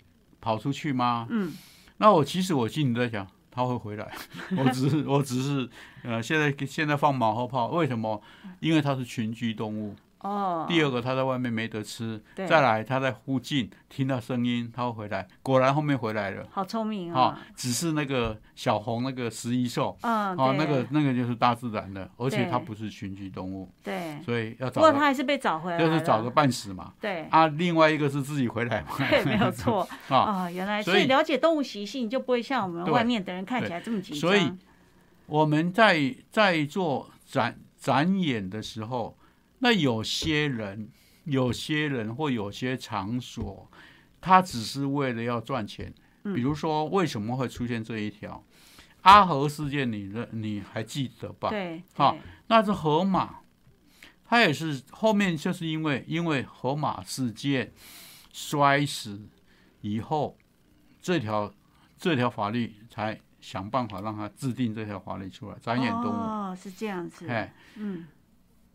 [0.41, 1.27] 跑出去吗？
[1.31, 1.53] 嗯，
[1.97, 4.13] 那我其实我心里在想，它会回来。
[4.57, 5.69] 我只是我只是
[6.03, 8.21] 呃，现在现在放马后炮，为什么？
[8.61, 9.95] 因为它是群居动物，
[10.25, 16.47] 哦，第二个他在外面没得吃，对再来他在附近听到声音，他会回来，果然后面回来了。
[16.51, 26.95] 好聪明啊哦，，只是那个小红那个食蚁兽，嗯，哦，那个那个就是大自然的，而且它不是群居动物，对，所以要找不过它还是被找回来了，就是找个半死嘛。
[27.01, 27.25] 对。
[27.31, 28.89] 啊，另外一个是自己回来嘛。
[29.11, 34.21] 对，没有错 啊，啊、原来所以所以了解动物习性，就不会像我们外面的人看起来这么紧张。
[34.21, 34.51] 所以
[35.27, 39.17] 我们在在做展展演的时候，
[39.65, 40.91] 那有些人、
[41.25, 43.71] 有些人或有些场所，
[44.21, 45.91] 他只是为了要赚钱。
[46.25, 48.45] 嗯比如说，为什么会出现这一条
[49.03, 49.91] 阿和事件？
[49.91, 51.49] 你认你还记得吧？
[51.49, 53.41] 对，好对那是河马，
[54.27, 57.73] 他也是后面就是因为因为河马事件
[58.35, 59.27] 摔死
[59.81, 60.37] 以后，
[61.01, 61.51] 这条
[61.97, 66.09] 这条法律才想办法让他制定这条法律出来，展演动物。
[66.09, 67.27] 哦，是这样子。
[67.29, 68.07] 哎，嗯，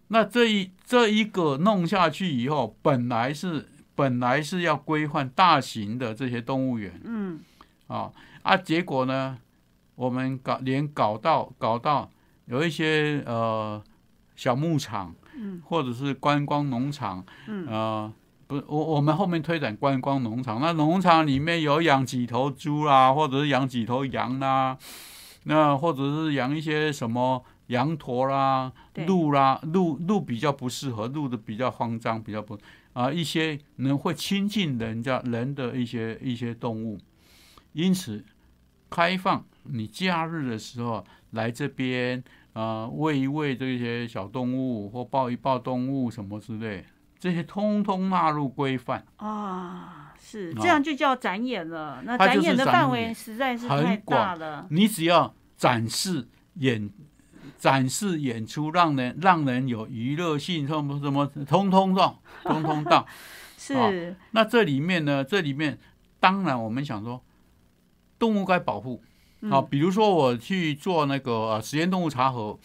[0.09, 7.39] 那这一这一个弄下去以后，本来是本来是要规范大型的这些动物园，嗯，
[7.87, 9.37] 啊啊，结果呢，
[9.95, 12.09] 我们搞连搞到搞到
[12.45, 13.81] 有一些呃
[14.35, 17.67] 小牧场，嗯，或者是观光农场，嗯。
[17.67, 18.13] 呃，
[18.47, 24.75] 不，我我们后面推展观光农场，那农场里面有养几头猪啦，或者是养几头羊啦，
[25.43, 28.71] 那或者是养一些什么羊驼啦、
[29.07, 32.57] 鹿啦，鹿鹿比较不适合，鹿的比较慌张，比较不
[32.93, 36.99] 啊、一些能会亲近人家人的一些一些动物，
[37.73, 38.25] 因此
[38.89, 46.83] 开放你假日的时候来这边啊、呃喂一喂这些小动物或抱一抱动物什么之类，
[47.19, 52.01] 这些通通纳入规范，啊，是哦这样就叫展演了。
[52.03, 54.67] 那展演的范围实在是很太大广了。
[54.71, 56.89] 你只要展示演。
[57.59, 63.05] 展示演出，让人让人有娱乐性，什么什么，通通到， 通通到。
[63.57, 65.77] 是，那这里面呢，这里面
[66.19, 67.21] 当然我们想说，
[68.17, 69.03] 动物该保护
[69.41, 69.61] 嗯啊。
[69.61, 72.57] 比如说我去做那个呃实验动物查核，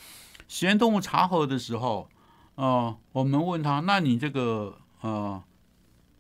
[0.47, 2.09] 实验动物查核的时候，
[2.55, 5.43] 呃，我们问他，那你这个呃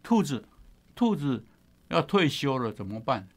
[0.02, 0.48] 兔子，
[0.96, 1.44] 兔子
[1.88, 3.28] 要退休了怎么办？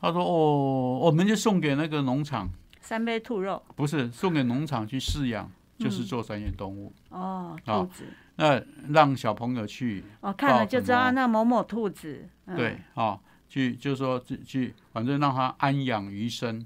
[0.00, 2.48] 他说哦，我们就送给那个农场，
[2.80, 6.92] 三杯兔肉不是送给农场去饲养，就是嗯做展演动物。
[7.10, 8.04] 哦，啊兔子
[8.36, 12.28] 那让小朋友去哦，看了就知道那某某兔子。
[12.46, 16.64] 嗯对，哦、去就是说去去，反正让他安养余生。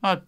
[0.00, 0.20] 那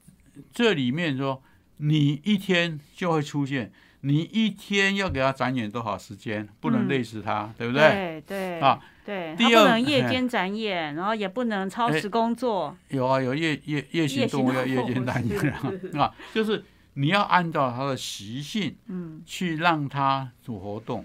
[0.53, 1.43] 这里面说，
[1.77, 3.71] 你一天就会出现，
[4.05, 6.89] 你一天要给他展演多少时间，不能嗯。
[6.89, 7.81] 累死他，对不对？
[7.83, 12.77] 对对啊，对，第二不能夜间展演，然后也不能超哎时工作。
[12.89, 15.73] 有啊，有夜夜夜行动物要夜间展演啊，
[16.03, 21.05] 啊，就是你要按照他的习性嗯，去让他做活动。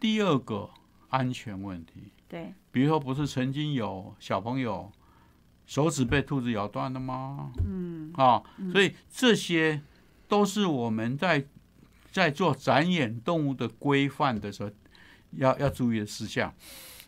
[0.00, 0.68] 第二个
[1.10, 4.90] 安全问题，对，比如说不是曾经有小朋友
[5.66, 7.52] 手指被兔子咬断了吗？
[7.64, 8.42] 嗯，啊，
[8.72, 9.80] 所以这些
[10.26, 11.44] 都是我们在
[12.10, 14.70] 在做展演动物的规范的时候
[15.32, 16.52] 要要注意的事项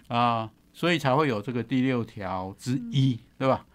[0.08, 3.66] 啊，所以才会有这个第六条之一，对吧？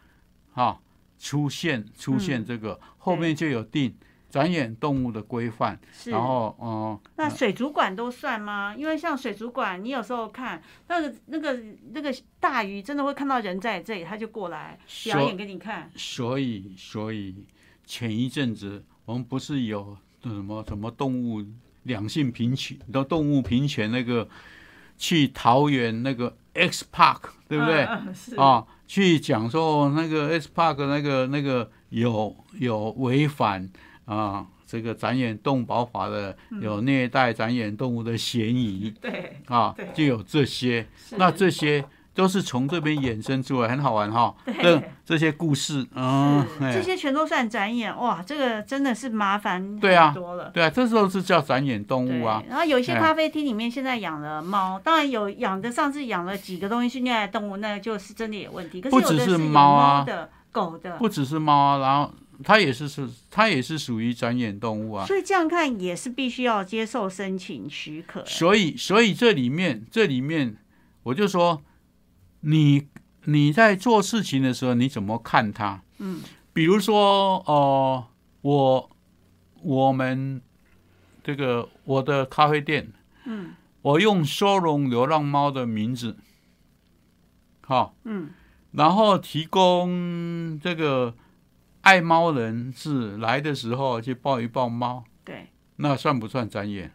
[0.54, 0.80] 啊，
[1.20, 3.96] 出现出现这个、后面就有定
[4.30, 8.76] 展演动物的规范，然后嗯、呃那水族馆都算吗？
[8.78, 11.60] 因为像水族馆，你有时候看那个那个
[11.94, 15.90] 那个大鱼，真的会看到人在这里，他就过来表演给你看。
[15.96, 17.46] 所以所以
[17.86, 19.98] 前一阵子我们不是有
[20.30, 21.44] 什么什么动物
[21.84, 24.28] 两性平权的动物平权那个
[24.98, 27.84] 去桃园那个 X Park 对不对？
[28.38, 33.70] 啊，去讲说那个 X Park 那个那个有有违反
[34.06, 40.88] 啊这个展演动物保法的，有虐待展演动物的嫌疑对，啊对，就有这些。
[41.18, 41.86] 那这些
[42.16, 44.34] 都是从这边衍生出来，很好玩哈。
[44.46, 50.50] 这对这些故事，嗯，是这哎些全都算展演哇，这个真的是麻烦对啊很多了。
[50.52, 52.42] 对啊，这时候是叫展演动物啊。
[52.50, 58.80] 然后有一些哎咖啡厅里面现在养了猫，当然有养的，上次养了几个东西是虐待动物，那就是真的有问题。
[58.80, 62.14] 可是不只是猫啊的、狗的，不只是猫啊，然后
[62.44, 65.06] 它也是是它也是属于展演动物啊。
[65.06, 68.24] 所以这样看也是必须要接受申请许可。
[68.26, 70.56] 所以所以这里面这里面，
[71.04, 71.62] 我就说
[72.46, 72.88] 你
[73.26, 75.82] 你在做事情的时候，你怎么看它？
[76.00, 76.22] 嗯，
[76.54, 78.08] 比如说哦、
[78.42, 78.90] 我
[79.62, 80.42] 我们
[81.24, 82.92] 这个我的咖啡店，
[83.26, 83.54] 嗯。
[83.86, 86.18] 我用收容流浪猫的名字，
[87.62, 88.32] 好、嗯，
[88.72, 91.14] 然后提供这个
[91.82, 96.90] 爱猫人士来的时候去抱一抱猫，对，那算不算专业？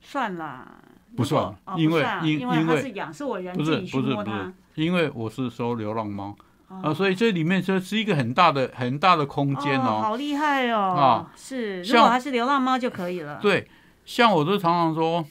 [0.00, 0.82] 算啦，
[1.16, 6.36] 不算因为因因为它是养，是我人不是自己去不是不是摸它。，因为我是收流浪猫
[6.68, 10.00] 哦啊，所以这里面这是一个很大的很大的空间哦。
[10.00, 10.78] 好厉害哦！
[10.78, 13.40] 啊是，如果它是流浪猫就可以了。
[13.42, 13.68] 对，
[14.04, 15.26] 像我都常常说，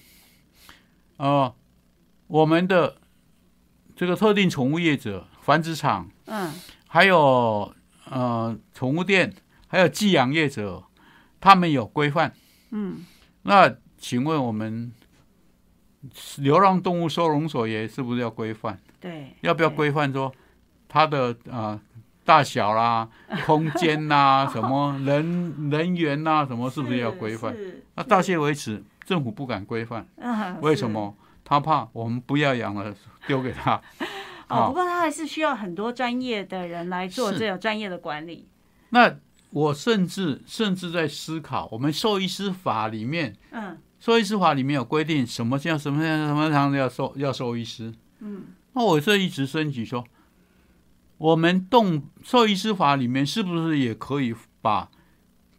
[1.16, 1.54] 呃，
[2.28, 2.98] 我们的
[3.96, 6.52] 这个特定宠物业者、繁殖场，嗯，
[6.88, 7.74] 还有
[8.10, 9.34] 呃宠物店，
[9.68, 10.84] 还有寄养业者，
[11.40, 12.34] 他们有规范。
[12.72, 13.06] 嗯，
[13.44, 14.92] 那请问我们
[16.38, 18.78] 流浪动物收容所也是不是要规范？
[19.00, 19.70] 对，要不要？
[19.70, 20.34] 规范说
[20.88, 21.80] 它的呃
[22.26, 23.08] 大小啦、
[23.46, 27.54] 空间呐、什么人 人员呐、什么是不是要规范？
[27.56, 31.16] 是那到现为止，政府不敢规范， 啊为什么？
[31.44, 32.94] 他怕我们不要养了，
[33.26, 33.82] 丢给他。
[34.50, 38.48] 哦，不过他还是需要很多专业的人来做这个专业的管理。
[38.90, 39.16] 那
[39.52, 47.94] 我甚至甚至在思考，我们兽医师法里面，嗯兽医师法里面有规定什么叫什么样什么样要兽要兽医师。
[48.20, 48.44] 嗯，
[48.74, 50.06] 那我这一直升级说，
[51.18, 54.90] 我们动兽医师法里面是不是也可以把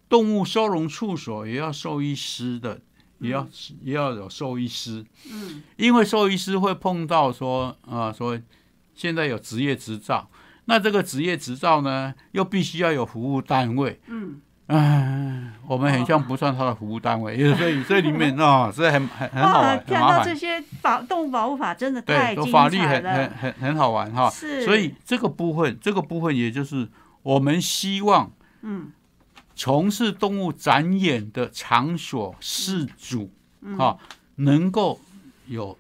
[0.09, 2.81] 动物收容处所也要兽医师的，
[3.19, 3.47] 也要
[3.83, 5.05] 也要有兽医师？
[5.31, 8.41] 嗯，因为兽医师会碰到说啊，说
[8.95, 10.31] 现在有职业执照，
[10.65, 14.01] 那这个职业执照呢，又必须要有服务单位。
[14.09, 20.35] 嗯，唉，我们很像不算他的服务单位，因 为所以这里面 啊，是很很很好哇玩，很看到这。
[20.35, 23.03] 些法动物保护法真的太对，都精法律很。
[23.03, 24.31] 很很很好玩哈。
[24.31, 26.89] 是，所以这个部分，这个部分也就是
[27.23, 28.31] 我们希望
[28.63, 28.91] 嗯
[29.55, 33.31] 从事动物展演的场所事主
[33.63, 33.97] 嗯啊，
[34.37, 34.99] 能够
[35.47, 35.77] 有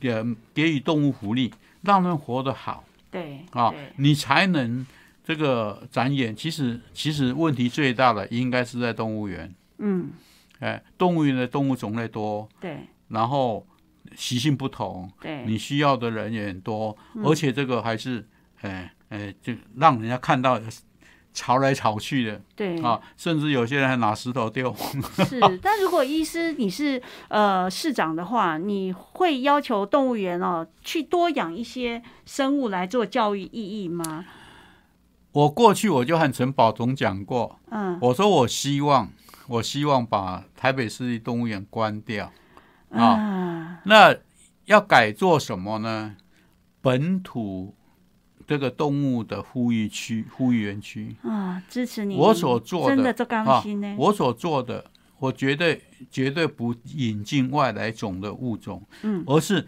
[0.00, 0.12] 给
[0.52, 1.52] 给予动物福利，
[1.82, 4.84] 让他们活得好对啊对，你才能
[5.24, 6.36] 这个展演。
[6.36, 10.10] 其实其实问题最大的应该是在动物园，嗯
[10.60, 13.66] 哎，动物园的动物种类多，对然后
[14.16, 18.26] 习性不同，对，你需要的人也很多，嗯而且这个还是，
[18.60, 20.60] 哎哎，就让人家看到
[21.32, 24.72] 吵来吵去的对啊，甚至有些人还拿石头丢。
[25.26, 34.24] 是，但如果医师你是呃市长的话，你会要求动物园哦去多养一些生物来做教育意义吗？
[35.34, 39.10] 我过去我就和陈宝总讲过，嗯我说我希望，
[39.48, 42.30] 我希望把台北市立动物园关掉。
[42.90, 44.14] 啊啊那
[44.66, 46.14] 要改做什么呢？
[46.80, 47.74] 本土
[48.46, 51.16] 这个动物的呼吁区、呼吁园区。
[51.24, 53.92] 啊，支持你，我所做的真的做甘啊心呢。
[53.98, 55.82] 我所做的，我绝对
[56.12, 59.66] 绝对不引进外来种的物种，嗯而是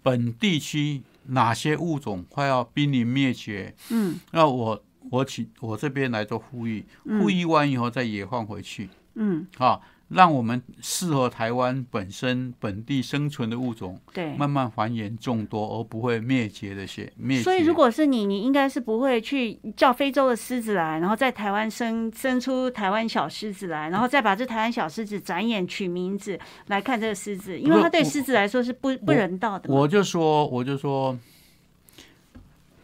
[0.00, 9.80] 本地区哪些物种快要濒临灭绝，嗯那我我请我这边来做呼吁，嗯呼吁完以后再野放回去嗯，啊，
[10.10, 14.32] 让我们适合台湾本身本地生存的物种对。
[14.36, 17.42] 慢慢繁衍众多，而不会灭绝的些灭绝。
[17.42, 26.38] 所以，如果是你，你应该是不会去叫非洲的狮子来，然后在台湾生生出台湾小狮子来，然后再把这台湾小狮子展演取名字
[26.68, 29.74] 来看这个狮子，因为它对狮子来说是不不人道的嘛。
[29.74, 31.18] 我就说，我就说，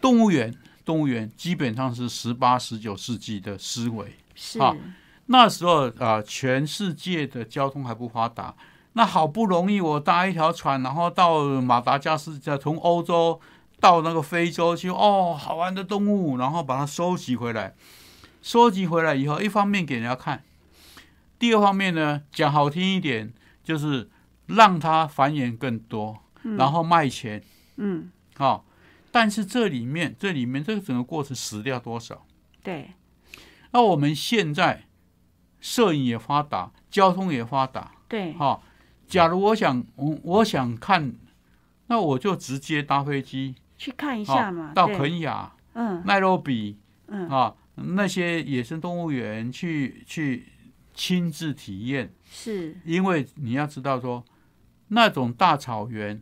[0.00, 0.52] 动物园，
[0.84, 4.14] 动物园基本上是十八、十九世纪的思维。
[4.34, 4.76] 是好
[5.26, 8.54] 那时候啊、全世界的交通还不发达，
[8.92, 13.40] 那好不容易我搭一条船，然后到马达加斯加，从欧洲
[13.80, 17.74] 到那个非洲去，哦，好玩的动物，然后把它收集回来。
[18.42, 20.44] 收集回来以后，一方面给人家看，
[21.38, 23.32] 第二方面呢，讲好听一点，
[23.62, 24.10] 就是
[24.46, 27.42] 让它繁衍更多，然后卖钱。
[27.76, 28.64] 嗯，好、
[29.14, 32.26] 但是这里面这里面这个整个过程死掉多少？
[32.64, 32.94] 对，
[33.70, 34.86] 那我们现在
[35.60, 38.60] 摄影也发达，交通也发达，对，哈、
[39.06, 41.14] 假如我想我我想看，
[41.86, 44.72] 那我就直接搭飞机去看一下嘛。
[44.74, 46.02] 到肯雅、嗯。
[46.04, 50.48] 奈洛比嗯，啊那些野生动物园去去
[50.92, 54.24] 亲自体验，是，因为你要知道说，
[54.88, 56.20] 那种大草原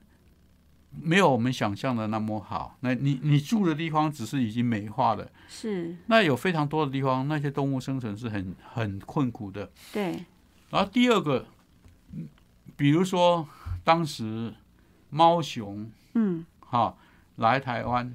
[1.01, 2.77] 没有我们想象的那么好。
[2.81, 9.71] 那你你住的地方只是已经美化了，是，那有非常多的地方，那些动物生存是很很困苦的。
[9.93, 10.25] 对，
[10.71, 11.47] 然后第二个，
[12.15, 12.29] 嗯
[12.77, 13.49] 比如说
[13.85, 14.53] 当时
[15.11, 16.97] 猫熊嗯哈
[17.37, 18.13] 来台湾，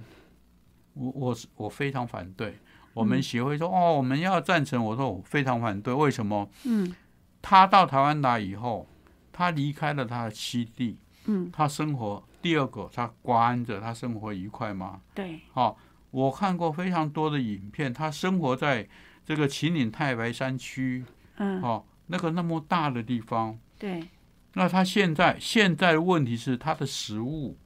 [0.94, 2.58] 我我是我非常反对。
[2.94, 5.94] 我们嗯协会说哦，我们要赞成，我说我非常反对。
[5.94, 6.50] 为什么？
[6.66, 6.94] 嗯
[7.40, 8.88] 他到台湾来以后，
[9.32, 15.02] 他离开了他的栖地，嗯，他生活第二个，他关着，他生活愉快吗？
[15.14, 15.78] 对，好、
[16.12, 18.88] 我看过非常多的影片，他生活在
[19.26, 21.04] 这个秦岭太白山区，
[21.38, 21.62] 嗯。
[21.62, 24.08] 哦，那个那么大的地方，对，
[24.54, 27.58] 那他现在现在的问题是他的食物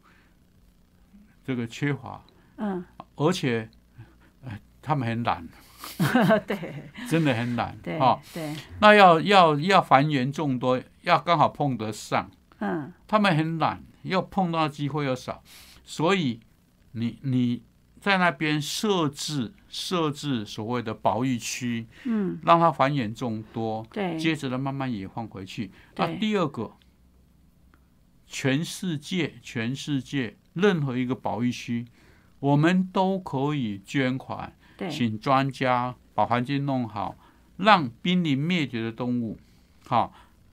[1.44, 2.24] 这个缺乏，
[2.58, 2.84] 嗯，
[3.16, 3.70] 而且
[4.44, 5.48] 呃他们很懒，
[6.48, 6.90] 对。
[7.08, 7.78] 真的很懒。
[7.84, 8.20] 对啊。
[8.34, 12.92] 对，那要要要繁衍众多，要刚好碰得上，嗯。
[13.08, 15.44] 他们很懒，要碰到机会又少，
[15.84, 16.40] 所以
[16.94, 17.64] 你你
[18.00, 25.72] 在那边设置设置所谓的保育区，嗯，让它繁衍众多，对，接着呢慢慢也放回去。
[25.96, 26.72] 那第二个，
[28.26, 31.86] 全世界全世界任何一个保育区，
[32.40, 34.90] 我们都可以捐款，对。
[34.90, 37.16] 请专家把环境弄好，
[37.58, 39.38] 让濒临灭绝的动物
[39.86, 40.12] 好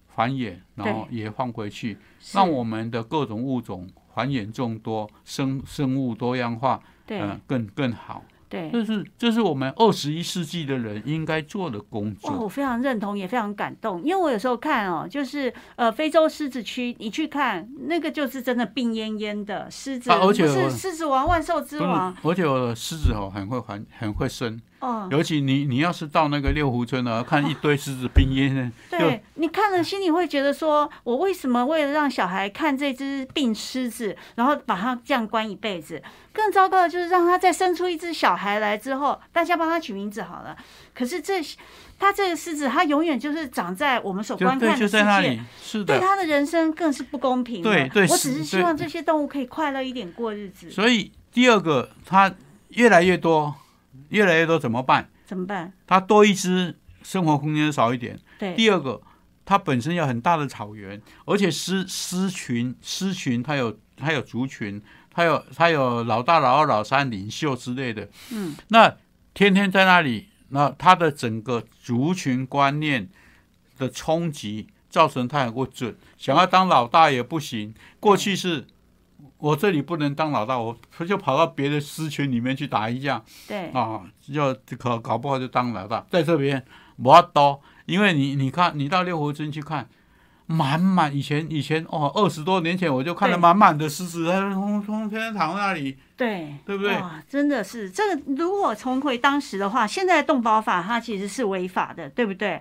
[0.08, 8.22] 繁衍，然后也放回去，是让我们的各种物种繁衍众多，生生物多样化，对嗯、更更好。
[8.48, 8.70] 对。
[8.72, 12.38] 这是这是我们二十一世纪的人应该做的工哦，作。
[12.40, 22.42] 我非常认同，也非常感动，因为我有时候看哦，就是呃，非洲狮子区，你去看那个就是真的病恹恹的狮子，啊而且是狮子王、万兽之王，而且
[22.74, 24.60] 狮子哦很会繁，很会生。
[24.80, 36.00] 哦，尤其你你要是到那个六湖村呢，看一堆狮子病烟呢，对你看了心里会觉得说，我为什么为了让小孩看这只病狮子，然后把它这样关一辈子？
[36.32, 40.56] 更糟糕的就是让他再生出一只小孩来之后，大家帮他取名字好了。
[40.94, 41.42] 可是这
[41.98, 45.98] 他这个狮子，他永远就是长在我们所观看的世界在那里，，是的。
[45.98, 47.68] 对他的人生更是不公平的。
[47.68, 52.32] 对对我只是是希望这些动物可以快乐一点过日子，所以第二个，它
[52.68, 53.52] 越来越多，
[54.08, 55.10] 越来越多怎么办？
[55.24, 55.72] 怎么办？
[55.86, 58.18] 它多一只，生活空间少一点。
[58.38, 59.00] 对，第二个，
[59.44, 64.82] 它本身有很大的草原，而且狮狮群狮群它有它有族群，
[65.12, 68.08] 它有它有老大、老二、老三领袖之类的。
[68.30, 68.96] 嗯，那
[69.34, 73.08] 天天在那里，那它的整个族群观念
[73.76, 77.74] 的冲击，造成它很不准，想要当老大也不行。
[78.00, 78.66] 过去是。
[79.38, 80.76] 我这里不能当老大，我
[81.06, 86.64] 就跑到别的狮群里面去打一架，对，啊，要搞搞不好就当老大，在这边
[86.96, 89.88] 我刀，因为你你看，你到六合村去看，
[90.50, 93.40] 满满以前以前哦，二十多年前我就看到对。
[93.40, 96.94] 满满的狮子，它通通天天躺在那里，对，对不对？
[96.94, 102.58] 哇，真的是这个，如果重回当时的话，现在的动保法它其实是违法的，对不对？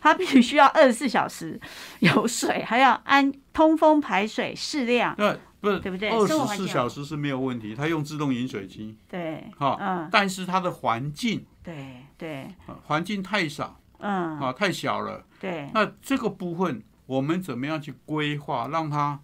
[0.00, 1.60] 它必须要二十四小时
[2.00, 6.10] 有水，还要安通风排水适量，那不是对不对？
[6.10, 19.18] 二十四小时是没有问题，它用自动饮水机，对，哈、嗯，但是它的环境对对，啊环境太少嗯，啊，太小了，对，那这个部分我们怎么样去规划，让它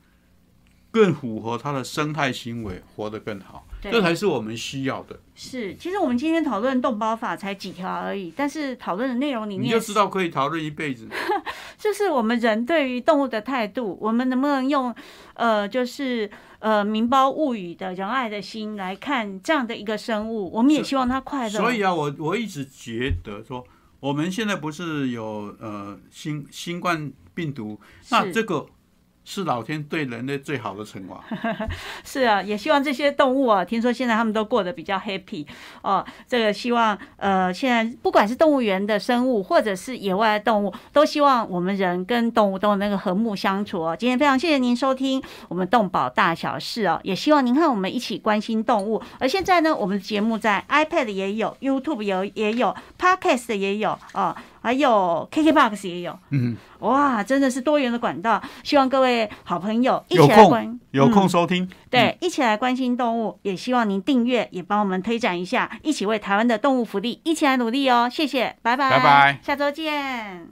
[0.90, 3.66] 更符合它的生态行为，活得更好？
[3.82, 5.20] 对这才是我们需要的。
[5.34, 5.74] 是。
[5.76, 11.06] 其实我们今天讨论动保法才几条而已，但是讨论的内容里面你就知道可以讨论一辈子。
[11.76, 14.94] 就是我们人对于动物的态度，我们能不能用
[15.34, 16.30] 呃，就是
[16.60, 20.50] 呃“民胞物语”的仁爱的心来看这样的一个生物？
[20.50, 21.50] 我们也希望它快乐。
[21.50, 23.62] 所以啊，我我一直觉得说，
[24.00, 27.80] 我们现在不是有呃新新冠病毒，
[28.10, 28.66] 那这个
[29.26, 31.24] 是老天对人类最好的惩罚。
[32.04, 35.46] 是啊，也希望这些动物啊，听说现在他们都过得比较 happy
[35.80, 36.04] 哦。
[36.28, 43.96] 这个希望呃，现在不管是动物园的生物，或者是野外的动物，都希望我们人跟动物都那个和睦相处哦。
[43.98, 49.02] 今天非常谢谢您收听我们动保大小事哦，也希望您和我们一起关心动物。
[49.18, 56.18] 而现在呢，我们的节目在 iPad 也有，YouTube 有也有，Podcast 也有哦，还有 KKBox 也有。
[56.30, 61.70] 嗯，哇，真的是多元的管道，希望各位好朋友一起来关空有嗯空收听。
[61.90, 68.08] 对，一起来关心动物，也希望您订阅，也帮我们推展一下，一起为台湾的动物福利一起来努力哦。
[68.10, 70.48] 谢谢，拜拜，拜拜下周见。